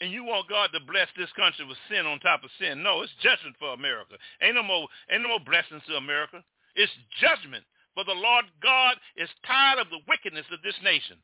[0.00, 2.82] And you want God to bless this country with sin on top of sin.
[2.82, 4.20] No, it's judgment for America.
[4.42, 6.44] Ain't no more, ain't no more blessings to America.
[6.74, 7.64] It's judgment.
[7.94, 11.16] For the Lord God is tired of the wickedness of this nation.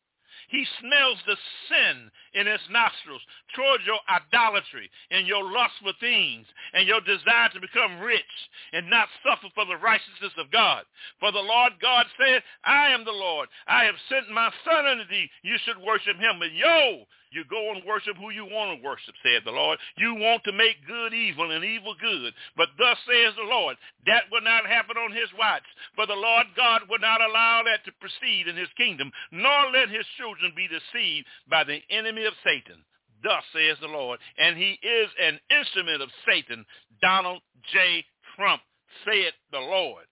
[0.48, 1.36] He smells the
[1.68, 3.20] sin in his nostrils
[3.54, 8.34] towards your idolatry and your lust for things and your desire to become rich
[8.72, 10.84] and not suffer for the righteousness of God.
[11.20, 13.48] For the Lord God said, I am the Lord.
[13.66, 15.30] I have sent my son unto thee.
[15.42, 16.38] You should worship him.
[16.38, 19.78] But yo, you go and worship who you want to worship, said the Lord.
[19.96, 22.32] You want to make good evil and evil good.
[22.56, 25.64] But thus says the Lord, that will not happen on his watch.
[25.96, 29.88] For the Lord God will not allow that to proceed in his kingdom, nor let
[29.88, 32.84] his children be deceived by the enemy of Satan.
[33.22, 34.18] Thus says the Lord.
[34.38, 36.66] And he is an instrument of Satan,
[37.00, 37.42] Donald
[37.72, 38.04] J.
[38.36, 38.62] Trump,
[39.06, 40.04] saith the Lord.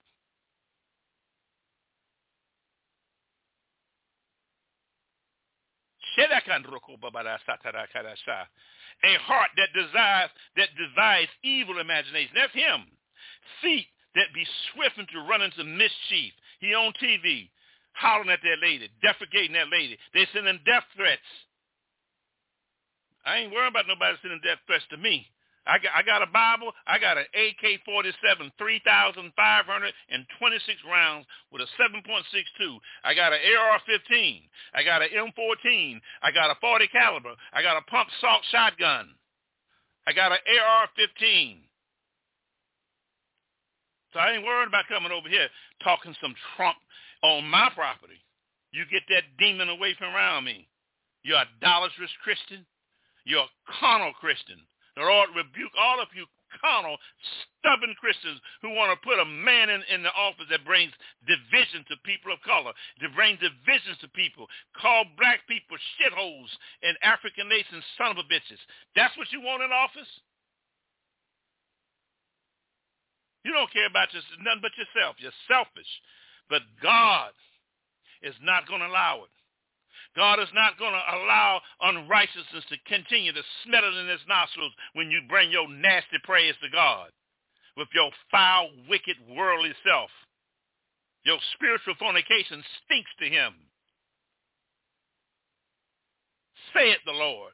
[9.03, 12.33] A heart that desires that desires evil imagination.
[12.35, 12.85] That's him.
[13.63, 16.33] Feet that be swift into run into mischief.
[16.61, 17.49] He on TV,
[17.93, 19.97] hollering at that lady, defecating that lady.
[20.13, 21.23] They sending death threats.
[23.25, 25.27] I ain't worried about nobody sending death threats to me.
[25.67, 26.73] I got, I got a Bible.
[26.87, 32.81] I got an AK-47, 3,526 rounds with a 7.62.
[33.05, 34.43] I got an AR-15.
[34.75, 36.01] I got an M14.
[36.23, 37.35] I got a 40 caliber.
[37.53, 39.15] I got a pump salt shotgun.
[40.07, 41.59] I got an AR-15.
[44.13, 45.49] So I ain't worried about coming over here
[45.85, 46.77] talking some Trump
[47.23, 48.21] on my property.
[48.73, 50.69] You get that demon away from around me.
[51.23, 52.67] You're a idolatrous Christian.
[53.25, 54.59] You're a carnal Christian.
[55.05, 56.27] Lord rebuke all of you
[56.59, 56.99] carnal,
[57.59, 60.91] stubborn Christians who want to put a man in, in the office that brings
[61.23, 66.51] division to people of color, to bring divisions to people, call black people shitholes
[66.83, 68.59] and African nations son of a bitches.
[68.99, 70.11] That's what you want in office?
[73.45, 75.17] You don't care about just nothing but yourself.
[75.17, 75.89] You're selfish.
[76.53, 77.33] But God
[78.21, 79.33] is not going to allow it.
[80.17, 85.11] God is not going to allow unrighteousness to continue to smell in his nostrils when
[85.11, 87.11] you bring your nasty praise to God
[87.77, 90.11] with your foul, wicked, worldly self.
[91.25, 93.55] Your spiritual fornication stinks to him.
[96.75, 97.53] Say it, the Lord.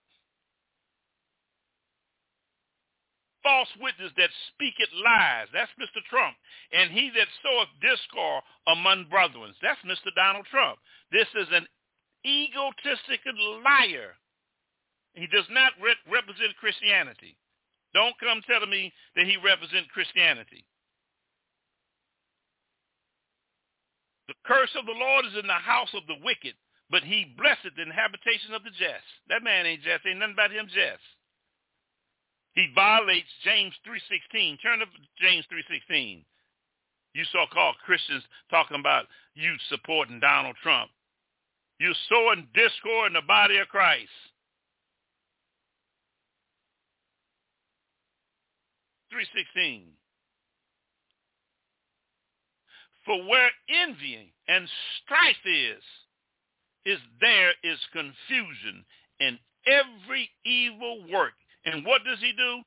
[3.43, 5.47] False witness that speaketh lies.
[5.53, 6.03] That's Mr.
[6.11, 6.35] Trump.
[6.73, 9.55] And he that soweth discord among brethren.
[9.63, 10.11] That's Mr.
[10.15, 10.79] Donald Trump.
[11.13, 11.67] This is an
[12.27, 13.23] egotistic
[13.63, 14.19] liar.
[15.15, 17.39] He does not re- represent Christianity.
[17.95, 20.67] Don't come telling me that he represents Christianity.
[24.29, 26.55] The curse of the Lord is in the house of the wicked,
[26.91, 29.07] but he blessed the habitation of the just.
[29.31, 30.05] That man ain't just.
[30.05, 31.07] Ain't nothing about him just.
[32.55, 34.61] He violates James 3.16.
[34.63, 34.87] Turn to
[35.21, 36.25] James 3.16.
[37.15, 40.91] You so-called Christians talking about you supporting Donald Trump.
[41.79, 44.09] You're sowing discord in the body of Christ.
[49.13, 49.83] 3.16.
[53.05, 54.69] For where envying and
[55.03, 55.83] strife is,
[56.85, 58.85] is there is confusion
[59.21, 61.35] in every evil work.
[61.65, 62.63] And what does he do?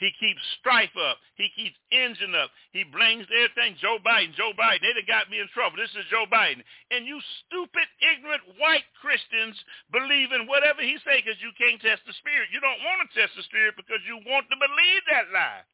[0.00, 1.20] He keeps strife up.
[1.36, 2.48] He keeps engine up.
[2.72, 3.76] He blames everything.
[3.76, 4.80] Joe Biden, Joe Biden.
[4.80, 5.76] They got me in trouble.
[5.76, 6.64] This is Joe Biden.
[6.88, 9.60] And you stupid, ignorant white Christians
[9.92, 12.48] believe in whatever he say because you can't test the spirit.
[12.48, 15.68] You don't want to test the spirit because you want to believe that lie.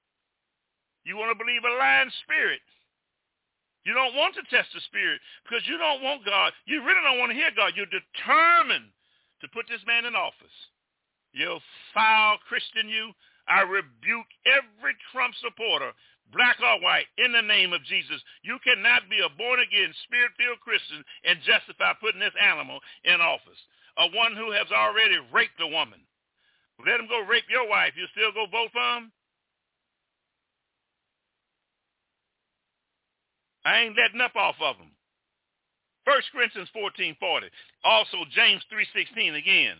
[1.06, 2.66] You want to believe a lying spirit.
[3.86, 6.50] You don't want to test the spirit because you don't want God.
[6.66, 7.78] You really don't want to hear God.
[7.78, 8.90] You're determined
[9.38, 10.58] to put this man in office.
[11.30, 11.62] You
[11.94, 13.14] foul Christian, you.
[13.48, 15.92] I rebuke every Trump supporter,
[16.32, 18.18] black or white, in the name of Jesus.
[18.42, 23.60] You cannot be a born-again, spirit-filled Christian and justify putting this animal in office.
[23.98, 26.00] A one who has already raped a woman.
[26.84, 27.94] Let him go rape your wife.
[27.96, 29.12] You still go vote for him?
[33.64, 34.92] I ain't letting up off of him.
[36.04, 37.50] 1 Corinthians 14.40.
[37.84, 39.76] Also James 3.16 again.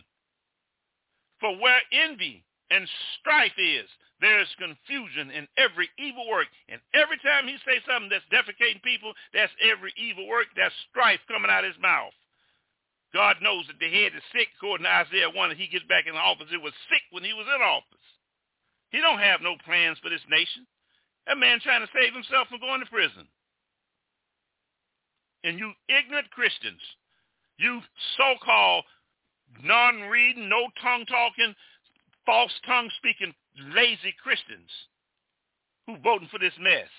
[1.39, 2.87] For where envy and
[3.19, 3.87] strife is,
[4.19, 6.47] there is confusion in every evil work.
[6.69, 10.47] And every time he says something that's defecating people, that's every evil work.
[10.57, 12.15] That's strife coming out of his mouth.
[13.13, 16.07] God knows that the head is sick, according to Isaiah 1, and he gets back
[16.09, 16.49] in the office.
[16.51, 18.07] It was sick when he was in office.
[18.89, 20.65] He don't have no plans for this nation.
[21.25, 23.27] That man trying to save himself from going to prison.
[25.43, 26.81] And you ignorant Christians,
[27.57, 27.79] you
[28.17, 28.83] so-called
[29.63, 31.55] non-reading, no tongue-talking,
[32.27, 33.33] false tongue-speaking,
[33.73, 34.69] lazy Christians
[35.87, 36.91] who voting for this mess.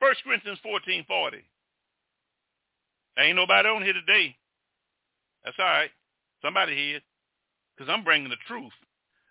[0.00, 1.36] 1 Corinthians 14, 40.
[3.18, 4.34] Ain't nobody on here today.
[5.44, 5.90] That's all right.
[6.42, 7.00] Somebody here.
[7.76, 8.72] Because I'm bringing the truth.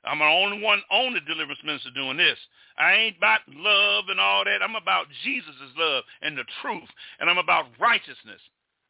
[0.05, 2.37] I'm the only one on the deliverance minister doing this.
[2.77, 4.63] I ain't about love and all that.
[4.63, 6.89] I'm about Jesus' love and the truth.
[7.19, 8.41] And I'm about righteousness.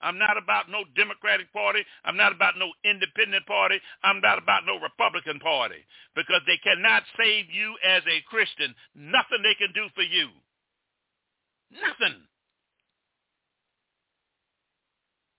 [0.02, 1.82] I'm not about no Democratic Party.
[2.06, 3.80] I'm not about no Independent Party.
[4.04, 5.82] I'm not about no Republican Party
[6.16, 8.74] because they cannot save you as a Christian.
[8.96, 10.28] Nothing they can do for you.
[11.72, 12.22] Nothing.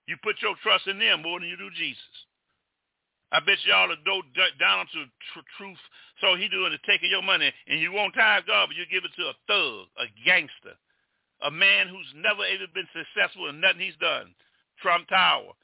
[0.07, 2.15] You put your trust in them more than you do Jesus.
[3.33, 4.21] I bet y'all will go
[4.61, 5.01] down to
[5.33, 5.81] tr- truth.
[6.21, 9.05] So he doing is taking your money, and you won't tithe God, but you give
[9.05, 10.77] it to a thug, a gangster,
[11.41, 14.35] a man who's never even been successful in nothing he's done.
[14.83, 15.55] Trump Tower,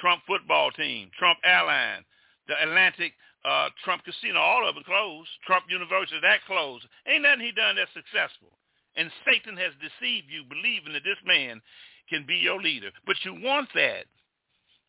[0.00, 2.04] Trump football team, Trump Airline,
[2.48, 3.12] the Atlantic
[3.44, 5.28] uh, Trump Casino, all of it closed.
[5.46, 6.84] Trump University, that closed.
[7.06, 8.56] Ain't nothing he done that's successful.
[8.96, 11.60] And Satan has deceived you, believing that this man
[12.08, 12.90] can be your leader.
[13.06, 14.06] But you want that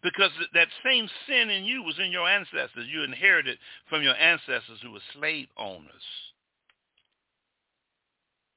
[0.04, 2.88] because that same sin in you was in your ancestors.
[2.88, 3.58] You inherited
[3.90, 6.06] from your ancestors who were slave owners.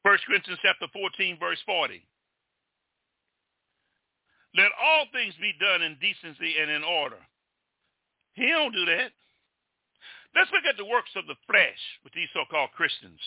[0.03, 2.05] 1 Corinthians chapter 14, verse 40.
[4.59, 7.23] Let all things be done in decency and in order.
[8.35, 9.15] He don't do that.
[10.35, 13.23] Let's look at the works of the flesh with these so-called Christians.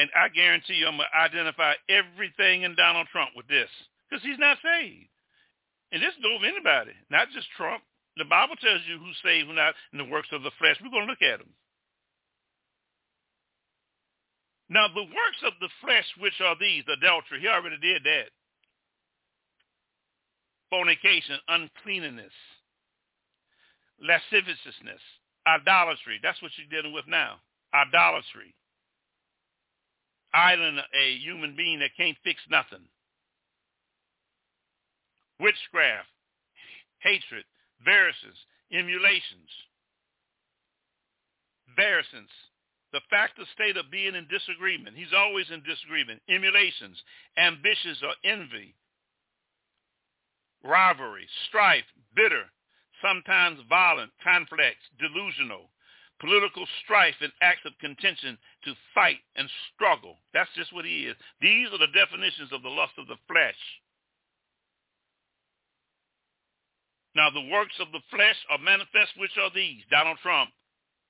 [0.00, 3.68] And I guarantee you I'm going to identify everything in Donald Trump with this
[4.08, 5.12] because he's not saved.
[5.92, 7.84] And this goes anybody, not just Trump.
[8.16, 10.80] The Bible tells you who's saved, who's not in the works of the flesh.
[10.80, 11.52] We're going to look at them.
[14.72, 18.32] Now, the works of the flesh, which are these, adultery, he already did that
[20.70, 22.32] fornication, uncleanness,
[24.00, 25.02] lasciviousness,
[25.46, 26.18] idolatry.
[26.22, 27.36] That's what you're dealing with now.
[27.74, 28.54] Idolatry.
[30.32, 32.86] Idling a human being that can't fix nothing.
[35.40, 36.08] Witchcraft,
[37.00, 37.44] hatred,
[37.84, 38.38] variance,
[38.72, 39.50] emulations.
[41.74, 42.30] Variance,
[42.92, 44.96] the fact of state of being in disagreement.
[44.96, 46.20] He's always in disagreement.
[46.28, 46.98] Emulations,
[47.38, 48.74] ambitions or envy,
[50.64, 51.84] rivalry, strife,
[52.14, 52.44] bitter,
[53.02, 55.70] sometimes violent, conflicts, delusional,
[56.20, 60.16] political strife and acts of contention to fight and struggle.
[60.34, 61.16] That's just what he is.
[61.40, 63.58] These are the definitions of the lust of the flesh.
[67.16, 70.50] Now the works of the flesh are manifest, which are these, Donald Trump,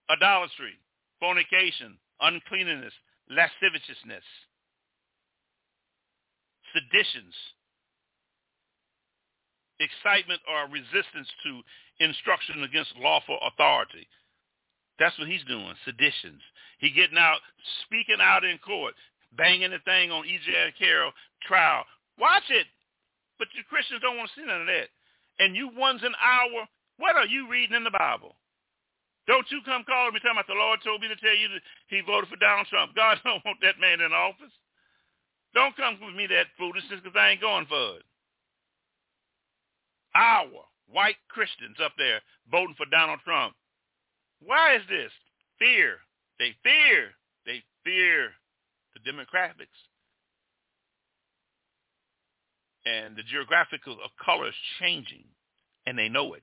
[0.08, 0.78] idolatry,
[1.18, 2.94] fornication, uncleanness,
[3.28, 4.24] lasciviousness,
[6.72, 7.34] seditions,
[9.80, 11.64] excitement or resistance to
[12.04, 14.06] instruction against lawful authority.
[14.98, 16.44] That's what he's doing, seditions.
[16.78, 17.40] He getting out,
[17.84, 18.94] speaking out in court,
[19.36, 20.76] banging the thing on E.J.
[20.78, 21.12] Carroll
[21.42, 21.84] trial.
[22.18, 22.66] Watch it.
[23.38, 24.92] But you Christians don't want to see none of that.
[25.40, 26.68] And you ones an hour,
[27.00, 28.36] what are you reading in the Bible?
[29.26, 31.64] Don't you come calling me talking about the Lord told me to tell you that
[31.88, 32.92] he voted for Donald Trump.
[32.92, 34.52] God don't want that man in office.
[35.54, 38.04] Don't come with me that foolishness because I ain't going for it.
[40.14, 40.48] Our
[40.90, 43.54] white Christians up there voting for Donald Trump.
[44.42, 45.12] Why is this?
[45.58, 45.98] Fear.
[46.38, 47.10] They fear.
[47.46, 48.30] They fear
[48.94, 49.76] the demographics.
[52.86, 55.24] And the geographical of color is changing,
[55.86, 56.42] and they know it.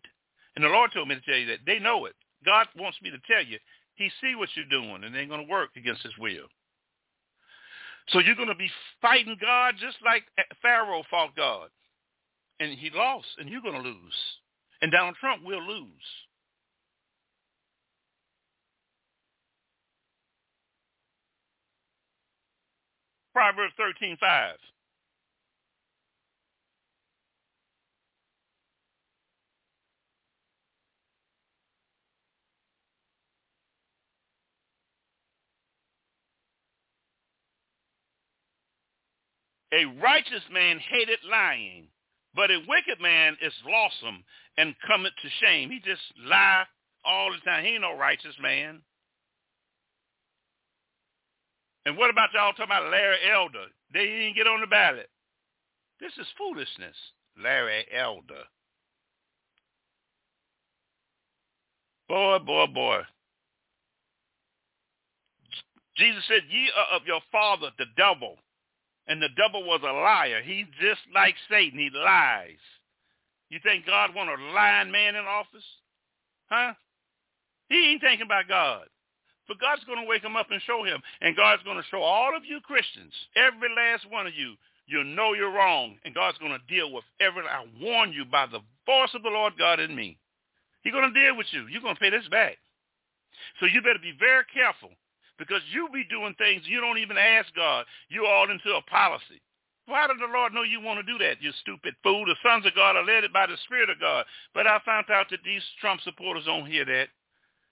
[0.56, 1.66] And the Lord told me to tell you that.
[1.66, 2.14] They know it.
[2.46, 3.58] God wants me to tell you.
[3.96, 6.46] He see what you're doing, and they ain't going to work against his will.
[8.10, 8.70] So you're going to be
[9.02, 10.24] fighting God just like
[10.62, 11.70] Pharaoh fought God.
[12.60, 14.14] And he lost, and you're going to lose.
[14.82, 15.88] And Donald Trump will lose.
[23.34, 24.56] Proverbs 13, 5.
[39.74, 41.88] A righteous man hated lying,
[42.38, 44.24] but a wicked man is loathsome
[44.60, 45.72] and cometh to shame.
[45.72, 46.66] He just lie
[47.04, 47.66] all the time.
[47.66, 48.80] He ain't no righteous man.
[51.88, 53.66] And what about y'all talking about Larry Elder?
[53.92, 55.10] They didn't get on the ballot.
[56.00, 56.96] This is foolishness.
[57.42, 58.44] Larry Elder.
[62.08, 63.02] Boy, boy, boy.
[65.96, 68.38] Jesus said, ye are of your father, the devil.
[69.08, 70.42] And the devil was a liar.
[70.44, 71.80] He's just like Satan.
[71.80, 72.60] He lies.
[73.50, 75.64] You think God want a lying man in office?
[76.48, 76.74] Huh?
[77.70, 78.88] He ain't thinking about God.
[79.48, 81.02] But God's going to wake him up and show him.
[81.22, 84.56] And God's going to show all of you Christians, every last one of you,
[84.88, 85.96] you know you're wrong.
[86.04, 89.30] And God's going to deal with every, I warn you by the voice of the
[89.30, 90.18] Lord God in me.
[90.84, 91.68] He's going to deal with you.
[91.68, 92.58] You're going to pay this back.
[93.60, 94.90] So you better be very careful
[95.38, 97.86] because you be doing things you don't even ask God.
[98.10, 99.42] You all into a policy.
[99.88, 102.26] Why did the Lord know you want to do that, you stupid fool?
[102.26, 104.26] The sons of God are led by the Spirit of God.
[104.54, 107.08] But I found out that these Trump supporters don't hear that.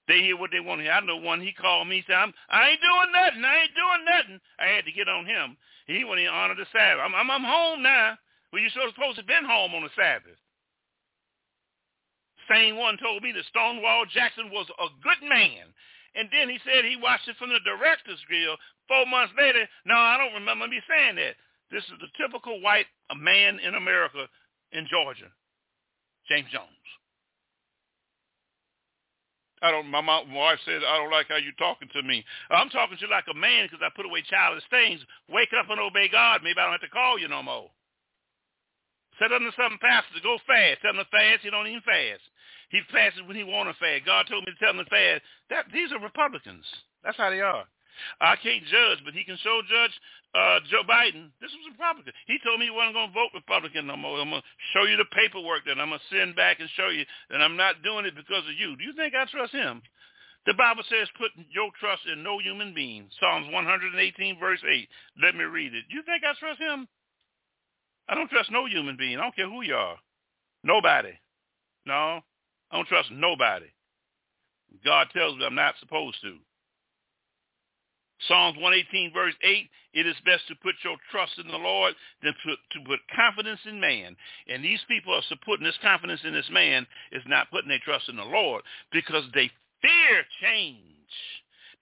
[0.08, 0.94] They hear what they want to hear.
[0.94, 3.44] I know one, he called me, said, I'm, I ain't doing nothing.
[3.44, 4.40] I ain't doing nothing.
[4.60, 5.58] I had to get on him.
[5.88, 7.04] He in honor the Sabbath.
[7.04, 8.18] I'm, I'm, I'm home now.
[8.54, 10.40] Well, you're supposed to have been home on the Sabbath.
[12.50, 15.74] Same one told me that Stonewall Jackson was a good man.
[16.16, 18.56] And then he said he watched it from the director's grill.
[18.88, 21.36] Four months later, no, I don't remember me saying that.
[21.72, 22.88] This is the typical white
[23.18, 24.28] man in America
[24.72, 25.28] in Georgia,
[26.30, 26.70] James Jones.
[29.66, 29.90] I don't.
[29.90, 32.24] My, my wife said I don't like how you're talking to me.
[32.52, 35.02] I'm talking to you like a man because I put away childish things.
[35.32, 36.42] Wake up and obey God.
[36.44, 37.72] Maybe I don't have to call you no more.
[39.18, 40.84] Set under something pastor to go fast.
[40.84, 41.48] Tell him to fast.
[41.48, 42.22] You don't even fast.
[42.70, 44.06] He fasts when he want to fast.
[44.06, 45.22] God told me to tell him to fast.
[45.50, 46.66] That these are Republicans.
[47.04, 47.66] That's how they are.
[48.20, 49.96] I can't judge, but he can show judge
[50.36, 51.32] uh, Joe Biden.
[51.40, 52.12] This was a Republican.
[52.28, 54.20] He told me he wasn't going to vote Republican no more.
[54.20, 56.90] I'm going to show you the paperwork that I'm going to send back and show
[56.90, 58.76] you that I'm not doing it because of you.
[58.76, 59.82] Do you think I trust him?
[60.46, 63.10] The Bible says put your trust in no human being.
[63.20, 64.90] Psalms 118 verse 8.
[65.24, 65.86] Let me read it.
[65.90, 66.88] Do you think I trust him?
[68.08, 69.18] I don't trust no human being.
[69.18, 69.98] I don't care who you are.
[70.64, 71.18] Nobody.
[71.88, 72.22] No,
[72.72, 73.68] I don't trust nobody.
[74.84, 76.38] God tells me I'm not supposed to.
[78.28, 81.94] Psalms 118 verse 8, it is best to put your trust in the Lord
[82.24, 84.16] than to, to put confidence in man.
[84.48, 88.10] And these people are putting this confidence in this man is not putting their trust
[88.10, 89.52] in the Lord because they
[89.82, 90.82] fear change.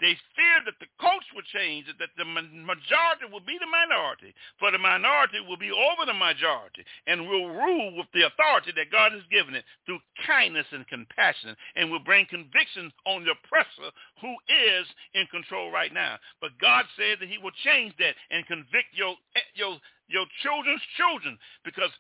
[0.03, 4.67] They feared that the coach would change, that the majority will be the minority, for
[4.69, 9.13] the minority will be over the majority and will rule with the authority that God
[9.15, 14.35] has given it through kindness and compassion and will bring conviction on the oppressor who
[14.51, 14.83] is
[15.15, 16.19] in control right now.
[16.43, 19.15] But God said that he will change that and convict your,
[19.55, 19.79] your,
[20.11, 21.95] your children's children because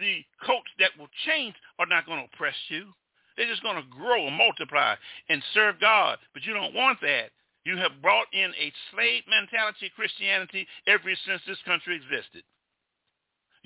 [0.00, 2.96] the coach that will change are not going to oppress you.
[3.36, 4.94] They're just going to grow and multiply
[5.28, 6.18] and serve God.
[6.32, 7.30] But you don't want that.
[7.64, 12.44] You have brought in a slave mentality Christianity ever since this country existed.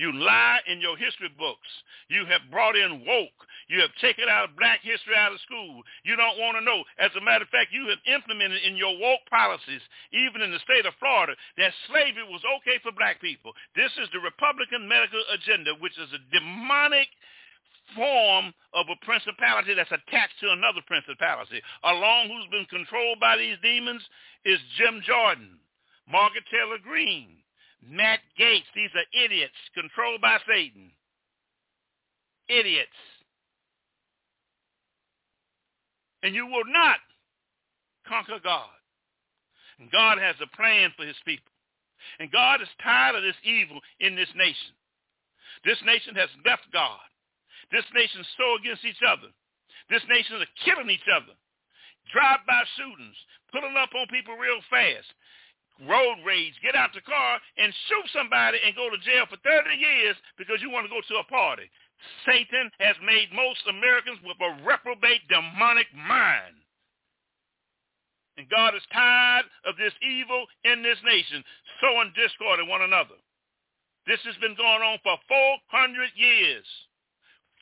[0.01, 1.69] You lie in your history books.
[2.09, 3.37] You have brought in woke.
[3.69, 5.85] You have taken out of black history out of school.
[6.09, 6.81] You don't want to know.
[6.97, 9.85] As a matter of fact, you have implemented in your woke policies,
[10.17, 13.53] even in the state of Florida, that slavery was okay for black people.
[13.77, 17.13] This is the Republican medical agenda, which is a demonic
[17.95, 21.61] form of a principality that's attached to another principality.
[21.85, 24.03] Along who's been controlled by these demons
[24.45, 25.59] is Jim Jordan,
[26.11, 27.37] Margaret Taylor Greene,
[27.83, 28.69] Matt Gaetz.
[28.75, 30.91] These are idiots controlled by Satan.
[32.49, 32.89] Idiots.
[36.23, 36.99] And you will not
[38.07, 38.69] conquer God.
[39.79, 41.53] And God has a plan for his people.
[42.19, 44.75] And God is tired of this evil in this nation.
[45.65, 47.01] This nation has left God.
[47.71, 49.31] This nation's so against each other.
[49.89, 51.35] This nation is killing each other.
[52.11, 53.19] Drive-by shootings,
[53.55, 55.07] pulling up on people real fast.
[55.87, 59.73] Road rage, get out the car and shoot somebody and go to jail for 30
[59.75, 61.71] years because you want to go to a party.
[62.27, 66.61] Satan has made most Americans with a reprobate demonic mind.
[68.37, 71.45] And God is tired of this evil in this nation,
[71.81, 73.17] sowing discord in one another.
[74.07, 76.65] This has been going on for 400 years.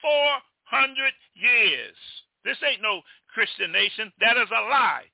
[0.00, 1.96] 400 years.
[2.44, 4.12] This ain't no Christian nation.
[4.20, 5.06] That is a lie.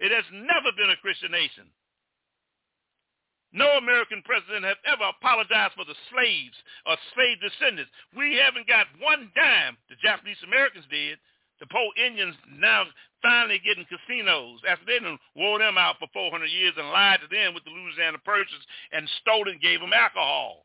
[0.00, 1.70] It has never been a Christian nation.
[3.52, 6.56] No American president has ever apologized for the slaves
[6.88, 7.92] or slave descendants.
[8.16, 9.76] We haven't got one dime.
[9.92, 11.20] The Japanese Americans did.
[11.60, 12.88] The poor Indians now
[13.22, 17.28] finally getting casinos after they done wore them out for 400 years and lied to
[17.28, 20.64] them with the Louisiana Purchase and stole and gave them alcohol.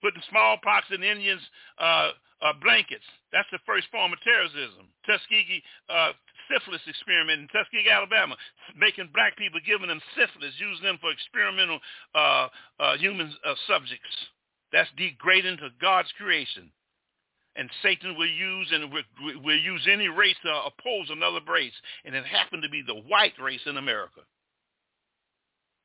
[0.00, 1.42] Putting smallpox in Indians'
[1.78, 2.10] uh,
[2.42, 3.04] uh, blankets.
[3.32, 4.86] That's the first form of terrorism.
[5.06, 6.12] Tuskegee uh,
[6.48, 8.36] syphilis experiment in Tuskegee, Alabama,
[8.76, 11.78] making black people, giving them syphilis, using them for experimental
[12.14, 12.48] uh,
[12.80, 14.16] uh, human uh, subjects.
[14.72, 16.70] That's degrading to God's creation.
[17.56, 21.74] And Satan will use and will, will use any race to oppose another race.
[22.04, 24.20] And it happened to be the white race in America.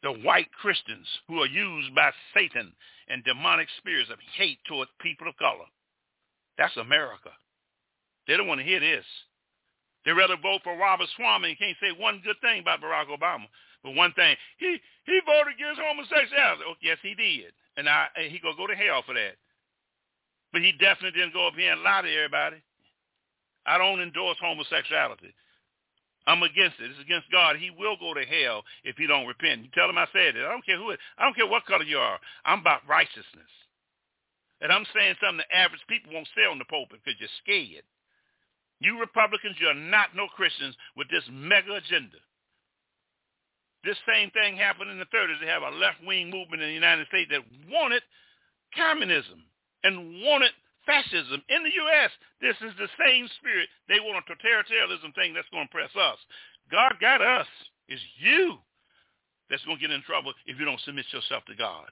[0.04, 2.74] The white Christians who are used by Satan
[3.10, 5.68] and demonic spirits of hate toward people of color.
[6.58, 7.32] That's America.
[8.28, 9.06] They don't want to hear this.
[10.06, 13.48] They rather vote for Ramaswamy and can't say one good thing about Barack Obama.
[13.84, 16.64] But one thing, he he voted against homosexuality.
[16.68, 19.36] Oh, yes, he did, and I he gonna go to hell for that.
[20.52, 22.64] But he definitely didn't go up here and lie to everybody.
[23.66, 25.34] I don't endorse homosexuality.
[26.26, 26.92] I'm against it.
[26.92, 27.58] It's against God.
[27.58, 29.64] He will go to hell if he don't repent.
[29.64, 30.46] You tell him I said it.
[30.46, 31.00] I don't care who it.
[31.18, 32.20] I don't care what color you are.
[32.46, 33.52] I'm about righteousness.
[34.62, 37.84] And I'm saying something the average people won't say on the pulpit because you're scared.
[38.80, 42.20] You Republicans, you're not no Christians with this MAGA agenda.
[43.84, 45.40] This same thing happened in the 30s.
[45.42, 48.02] They have a left-wing movement in the United States that wanted
[48.76, 49.44] communism
[49.84, 50.52] and wanted
[50.86, 52.12] fascism in the U.S.
[52.42, 53.70] This is the same spirit.
[53.88, 56.20] They want a totalitarianism thing that's going to press us.
[56.72, 57.48] God got us.
[57.88, 58.58] It's you
[59.50, 61.88] that's going to get in trouble if you don't submit yourself to God.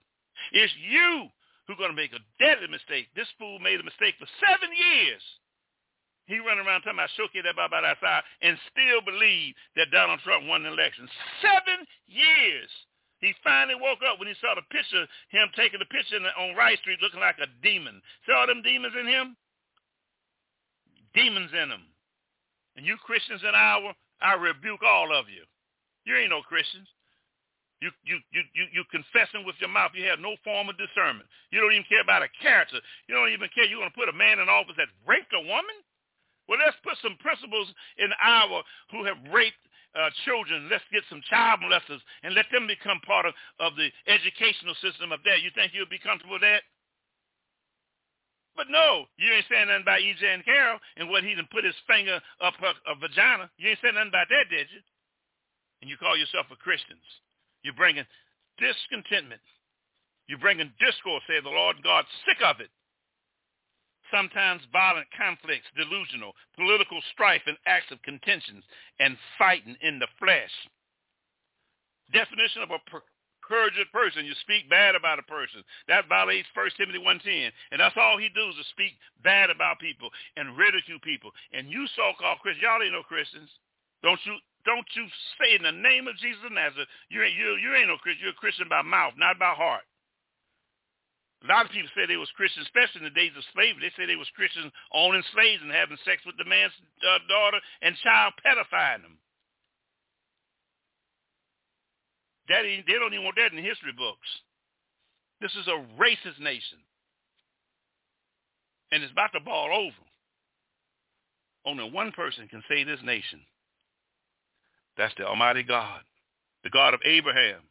[0.52, 1.28] It's you
[1.68, 3.08] who's going to make a deadly mistake.
[3.16, 5.22] This fool made a mistake for seven years.
[6.26, 10.48] He running around talking about shook that about outside and still believe that Donald Trump
[10.48, 11.10] won the election.
[11.42, 12.72] Seven years.
[13.22, 16.82] He finally woke up when he saw the picture, him taking the picture on Rice
[16.82, 18.02] Street looking like a demon.
[18.26, 19.38] See all them demons in him?
[21.14, 21.86] Demons in him.
[22.76, 25.46] And you Christians in our, I rebuke all of you.
[26.06, 26.90] You ain't no Christians.
[27.82, 29.94] You, you, you, you, you confessing with your mouth.
[29.94, 31.30] You have no form of discernment.
[31.50, 32.78] You don't even care about a character.
[33.10, 33.66] You don't even care.
[33.66, 35.78] You're going to put a man in office that raped a woman?
[36.50, 38.62] Well, let's put some principles in our
[38.94, 39.62] who have raped
[39.96, 40.70] uh, children.
[40.70, 45.12] Let's get some child molesters and let them become part of, of the educational system
[45.12, 45.42] of that.
[45.42, 46.64] You think you'll be comfortable with that?
[48.56, 50.22] But no, you ain't saying nothing about E.J.
[50.28, 53.50] and Carroll and what he done put his finger up her, her vagina.
[53.56, 54.84] You ain't saying nothing about that, did you?
[55.82, 57.04] And you call yourself a Christians.
[57.64, 58.04] You're bringing
[58.60, 59.42] discontentment.
[60.28, 62.70] You're bringing discord, say the Lord God, sick of it
[64.12, 68.64] sometimes violent conflicts, delusional, political strife and acts of contentions,
[69.00, 70.52] and fighting in the flesh.
[72.14, 73.08] Definition of a per-
[73.52, 74.26] perjured person.
[74.26, 75.64] You speak bad about a person.
[75.88, 77.52] That violates 1 Timothy 1.10.
[77.72, 81.32] And that's all he does is speak bad about people and ridicule people.
[81.52, 83.50] And you so-called Christians, y'all ain't no Christians.
[84.04, 85.06] Don't you don't you
[85.42, 88.30] say in the name of Jesus of Nazareth, you ain't, you, you ain't no Christian.
[88.30, 89.82] You're a Christian by mouth, not by heart.
[91.42, 93.82] A lot of people say they was Christians, especially in the days of slavery.
[93.82, 97.58] They say they was Christians owning slaves and having sex with the man's uh, daughter
[97.82, 99.18] and child pedifying them.
[102.50, 104.30] That they don't even want that in history books.
[105.42, 106.78] This is a racist nation.
[108.92, 110.06] And it's about to ball over.
[111.66, 113.42] Only one person can save this nation.
[114.98, 116.02] That's the Almighty God,
[116.64, 117.62] the God of Abraham,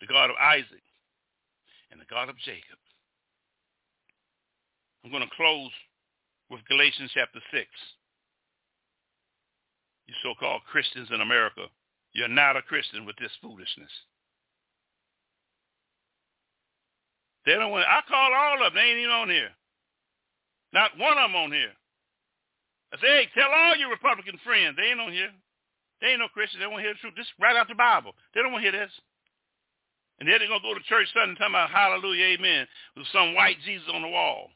[0.00, 0.82] the God of Isaac,
[1.90, 2.78] and the God of Jacob.
[5.04, 5.70] I'm going to close
[6.50, 7.66] with Galatians chapter 6.
[10.06, 11.66] You so-called Christians in America,
[12.12, 13.90] you're not a Christian with this foolishness.
[17.46, 17.86] They don't want.
[17.88, 18.82] I call all of them.
[18.82, 19.50] They ain't even on here.
[20.72, 21.72] Not one of them on here.
[22.92, 24.76] I say, hey, tell all your Republican friends.
[24.76, 25.30] They ain't on here.
[26.00, 26.60] They ain't no Christians.
[26.60, 27.14] They to hear the truth.
[27.16, 28.12] This is right out the Bible.
[28.34, 28.92] They don't want to hear this.
[30.20, 33.56] And they're going to go to church Sunday talking about hallelujah, amen, with some white
[33.64, 34.52] Jesus on the wall.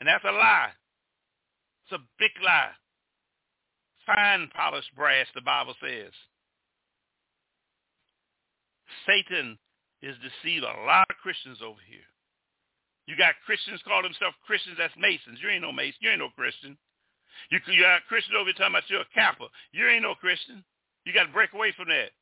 [0.00, 0.72] And that's a lie.
[1.84, 2.72] It's a big lie.
[4.08, 6.12] Fine polished brass, the Bible says.
[9.06, 9.58] Satan
[10.00, 12.08] is deceived a lot of Christians over here.
[13.06, 15.38] You got Christians call themselves Christians that's Masons.
[15.42, 16.00] You ain't no Mason.
[16.00, 16.78] You ain't no Christian.
[17.50, 19.52] You, you got Christians over here talking about you're a Kappa.
[19.72, 20.64] You ain't no Christian.
[21.04, 22.14] You got to break away from that.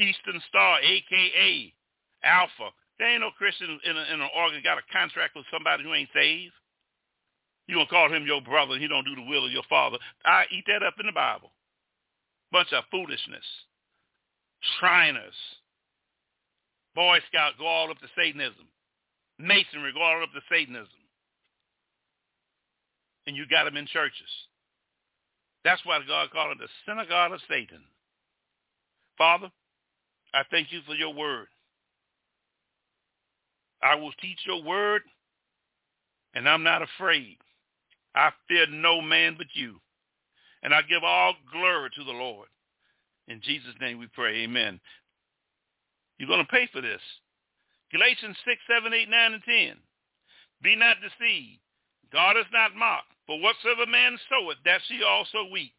[0.00, 1.72] Eastern Star, a.k.a.
[2.26, 2.72] Alpha.
[2.98, 5.94] There ain't no Christian in, a, in an organ got a contract with somebody who
[5.94, 6.52] ain't saved.
[7.68, 9.96] You gonna call him your brother and he don't do the will of your father.
[10.24, 11.52] I eat that up in the Bible.
[12.50, 13.46] Bunch of foolishness.
[14.78, 15.38] Shriners.
[16.94, 18.66] Boy Scout go all up to Satanism.
[19.38, 20.88] Masonry go all up to Satanism.
[23.26, 24.28] And you got them in churches.
[25.64, 27.82] That's why God called it the synagogue of Satan.
[29.16, 29.50] Father,
[30.32, 31.48] I thank you for your word.
[33.82, 35.02] I will teach your word,
[36.34, 37.38] and I'm not afraid.
[38.14, 39.80] I fear no man but you.
[40.62, 42.48] And I give all glory to the Lord.
[43.28, 44.42] In Jesus' name we pray.
[44.42, 44.80] Amen.
[46.18, 47.00] You're going to pay for this.
[47.92, 49.76] Galatians 6, 7, 8, 9, and 10.
[50.62, 51.60] Be not deceived.
[52.12, 53.08] God is not mocked.
[53.26, 55.72] For whatsoever man soweth, that she also reap.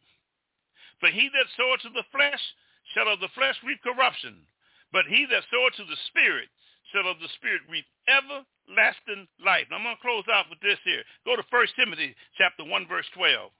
[0.98, 2.40] For he that soweth to the flesh
[2.94, 4.42] shall of the flesh reap corruption.
[4.92, 6.48] But he that soweth to the Spirit
[6.92, 9.66] shall of the Spirit reap everlasting life.
[9.70, 11.02] Now I'm going to close out with this here.
[11.24, 13.50] Go to 1 Timothy chapter 1, verse 12.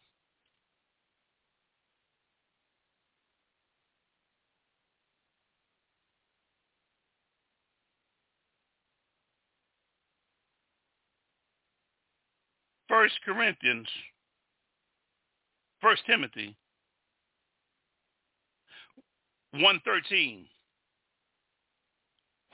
[12.89, 13.89] First Corinthians,
[15.81, 16.55] First Timothy,
[19.61, 20.47] one thirteen.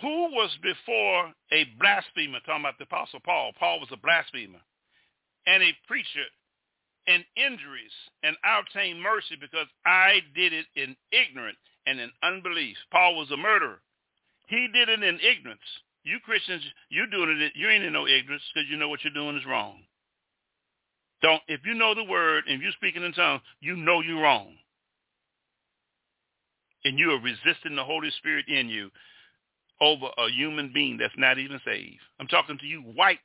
[0.01, 2.39] Who was before a blasphemer?
[2.47, 3.53] Talking about the Apostle Paul.
[3.59, 4.61] Paul was a blasphemer
[5.47, 6.27] and a preacher
[7.07, 7.91] in injuries,
[8.23, 12.77] and I obtained mercy because I did it in ignorance and in unbelief.
[12.93, 13.81] Paul was a murderer.
[14.47, 15.61] He did it in ignorance.
[16.05, 17.53] You Christians, you doing it.
[17.57, 19.81] You ain't in no ignorance because you know what you're doing is wrong.
[21.23, 24.55] Don't if you know the word and you're speaking in tongues, you know you're wrong.
[26.85, 28.91] And you are resisting the Holy Spirit in you
[29.81, 32.01] over a human being that's not even saved.
[32.21, 33.19] I'm talking to you white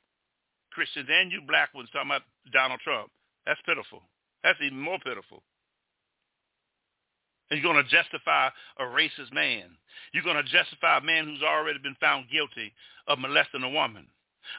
[0.72, 3.10] Christians and you black ones talking about Donald Trump.
[3.46, 4.02] That's pitiful.
[4.42, 5.42] That's even more pitiful.
[7.50, 8.48] And you're going to justify
[8.78, 9.76] a racist man.
[10.12, 12.72] You're going to justify a man who's already been found guilty
[13.06, 14.06] of molesting a woman.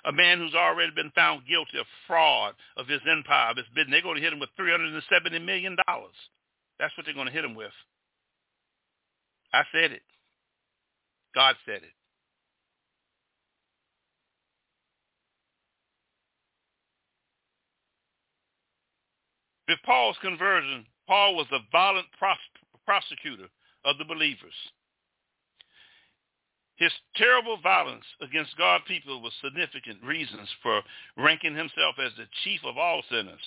[0.05, 3.91] A man who's already been found guilty of fraud of his empire, of his business.
[3.91, 5.75] They're going to hit him with $370 million.
[5.77, 7.73] That's what they're going to hit him with.
[9.55, 10.01] I said it.
[11.33, 11.95] God said it.
[19.69, 22.07] With Paul's conversion, Paul was a violent
[22.85, 23.47] prosecutor
[23.85, 24.53] of the believers.
[26.75, 30.81] His terrible violence against God's people was significant reasons for
[31.15, 33.39] ranking himself as the chief of all sinners.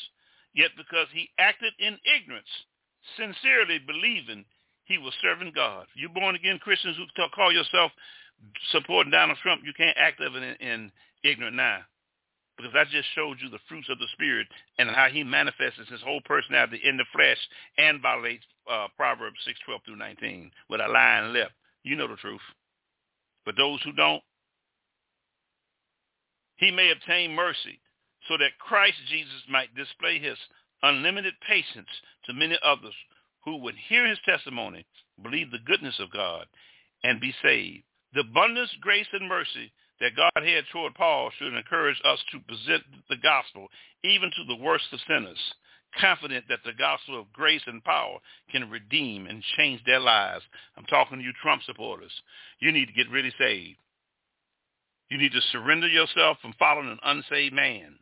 [0.54, 2.48] Yet because he acted in ignorance,
[3.18, 4.46] sincerely believing
[4.88, 5.86] he was serving God.
[5.94, 7.92] You born again Christians who call yourself
[8.72, 11.80] supporting Donald Trump, you can't act of it in, in ignorant now.
[12.56, 16.00] Because I just showed you the fruits of the Spirit and how he manifests his
[16.00, 17.38] whole personality in the flesh
[17.76, 21.50] and violates uh, Proverbs 6, 12 through 19 with a lying lip.
[21.84, 22.40] You know the truth.
[23.44, 24.22] But those who don't,
[26.56, 27.78] he may obtain mercy
[28.26, 30.36] so that Christ Jesus might display his
[30.82, 31.88] unlimited patience
[32.26, 32.94] to many others
[33.44, 34.86] who would hear his testimony,
[35.22, 36.46] believe the goodness of God,
[37.04, 37.84] and be saved.
[38.14, 42.82] The abundance, grace, and mercy that God had toward Paul should encourage us to present
[43.08, 43.68] the gospel
[44.04, 45.38] even to the worst of sinners,
[46.00, 48.18] confident that the gospel of grace and power
[48.50, 50.44] can redeem and change their lives.
[50.76, 52.12] I'm talking to you Trump supporters.
[52.60, 53.78] You need to get really saved.
[55.10, 57.98] You need to surrender yourself from following an unsaved man.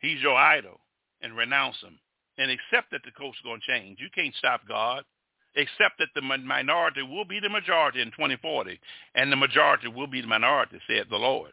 [0.00, 0.80] He's your idol
[1.20, 1.98] and renounce him
[2.38, 3.98] and accept that the coast is going to change.
[4.00, 5.04] You can't stop God.
[5.56, 8.78] Accept that the minority will be the majority in 2040
[9.14, 11.52] and the majority will be the minority, said the Lord.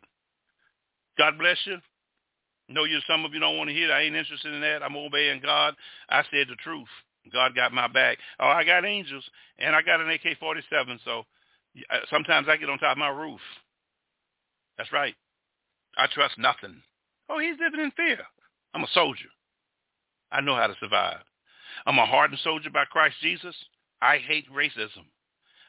[1.17, 1.77] God bless you.
[2.69, 3.97] Know you some of you don't want to hear that.
[3.97, 4.83] I ain't interested in that.
[4.83, 5.75] I'm obeying God.
[6.09, 6.87] I said the truth.
[7.33, 8.17] God got my back.
[8.39, 9.23] Oh, I got angels
[9.57, 10.99] and I got an AK-47.
[11.03, 11.23] So
[11.89, 13.39] uh, sometimes I get on top of my roof.
[14.77, 15.15] That's right.
[15.97, 16.81] I trust nothing.
[17.29, 18.19] Oh, he's living in fear.
[18.73, 19.29] I'm a soldier.
[20.31, 21.21] I know how to survive.
[21.85, 23.55] I'm a hardened soldier by Christ Jesus.
[24.01, 25.05] I hate racism.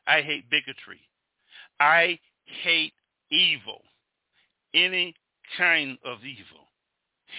[0.06, 1.00] I hate bigotry.
[1.80, 2.94] I hate
[3.30, 3.82] evil.
[4.74, 5.14] Any
[5.56, 6.68] kind of evil.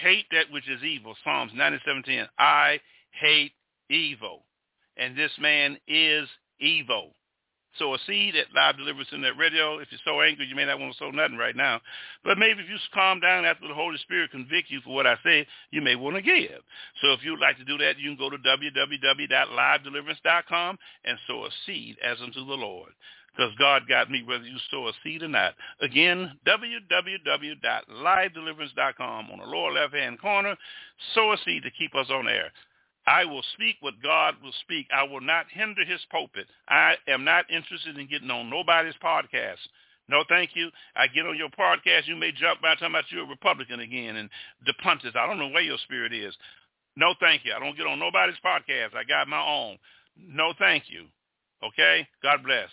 [0.02, 1.16] Hate that which is evil.
[1.24, 2.28] Psalms 97:10.
[2.38, 3.52] I hate
[3.88, 4.44] evil.
[4.96, 6.28] And this man is
[6.60, 7.14] evil.
[7.76, 9.78] Sow a seed at Live Deliverance in that radio.
[9.78, 11.80] If you're so angry, you may not want to sow nothing right now.
[12.24, 15.16] But maybe if you calm down after the Holy Spirit convict you for what I
[15.24, 16.62] say, you may want to give.
[17.00, 21.50] So if you'd like to do that, you can go to www.livedeliverance.com and sow a
[21.66, 22.92] seed as unto the Lord.
[23.36, 25.54] Because God got me whether you sow a seed or not.
[25.80, 30.56] Again, www.livedeliverance.com on the lower left-hand corner.
[31.14, 32.50] Sow a seed to keep us on air.
[33.08, 34.86] I will speak what God will speak.
[34.94, 36.46] I will not hinder his pulpit.
[36.68, 39.64] I am not interested in getting on nobody's podcast.
[40.10, 40.68] No, thank you.
[40.94, 44.16] I get on your podcast, you may jump by talking about you're a Republican again
[44.16, 44.28] and
[44.66, 45.14] the punches.
[45.18, 46.34] I don't know where your spirit is.
[46.96, 47.54] No, thank you.
[47.56, 48.94] I don't get on nobody's podcast.
[48.94, 49.78] I got my own.
[50.16, 51.06] No, thank you.
[51.64, 52.06] Okay?
[52.22, 52.68] God bless.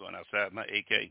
[0.00, 1.08] Going outside my AK.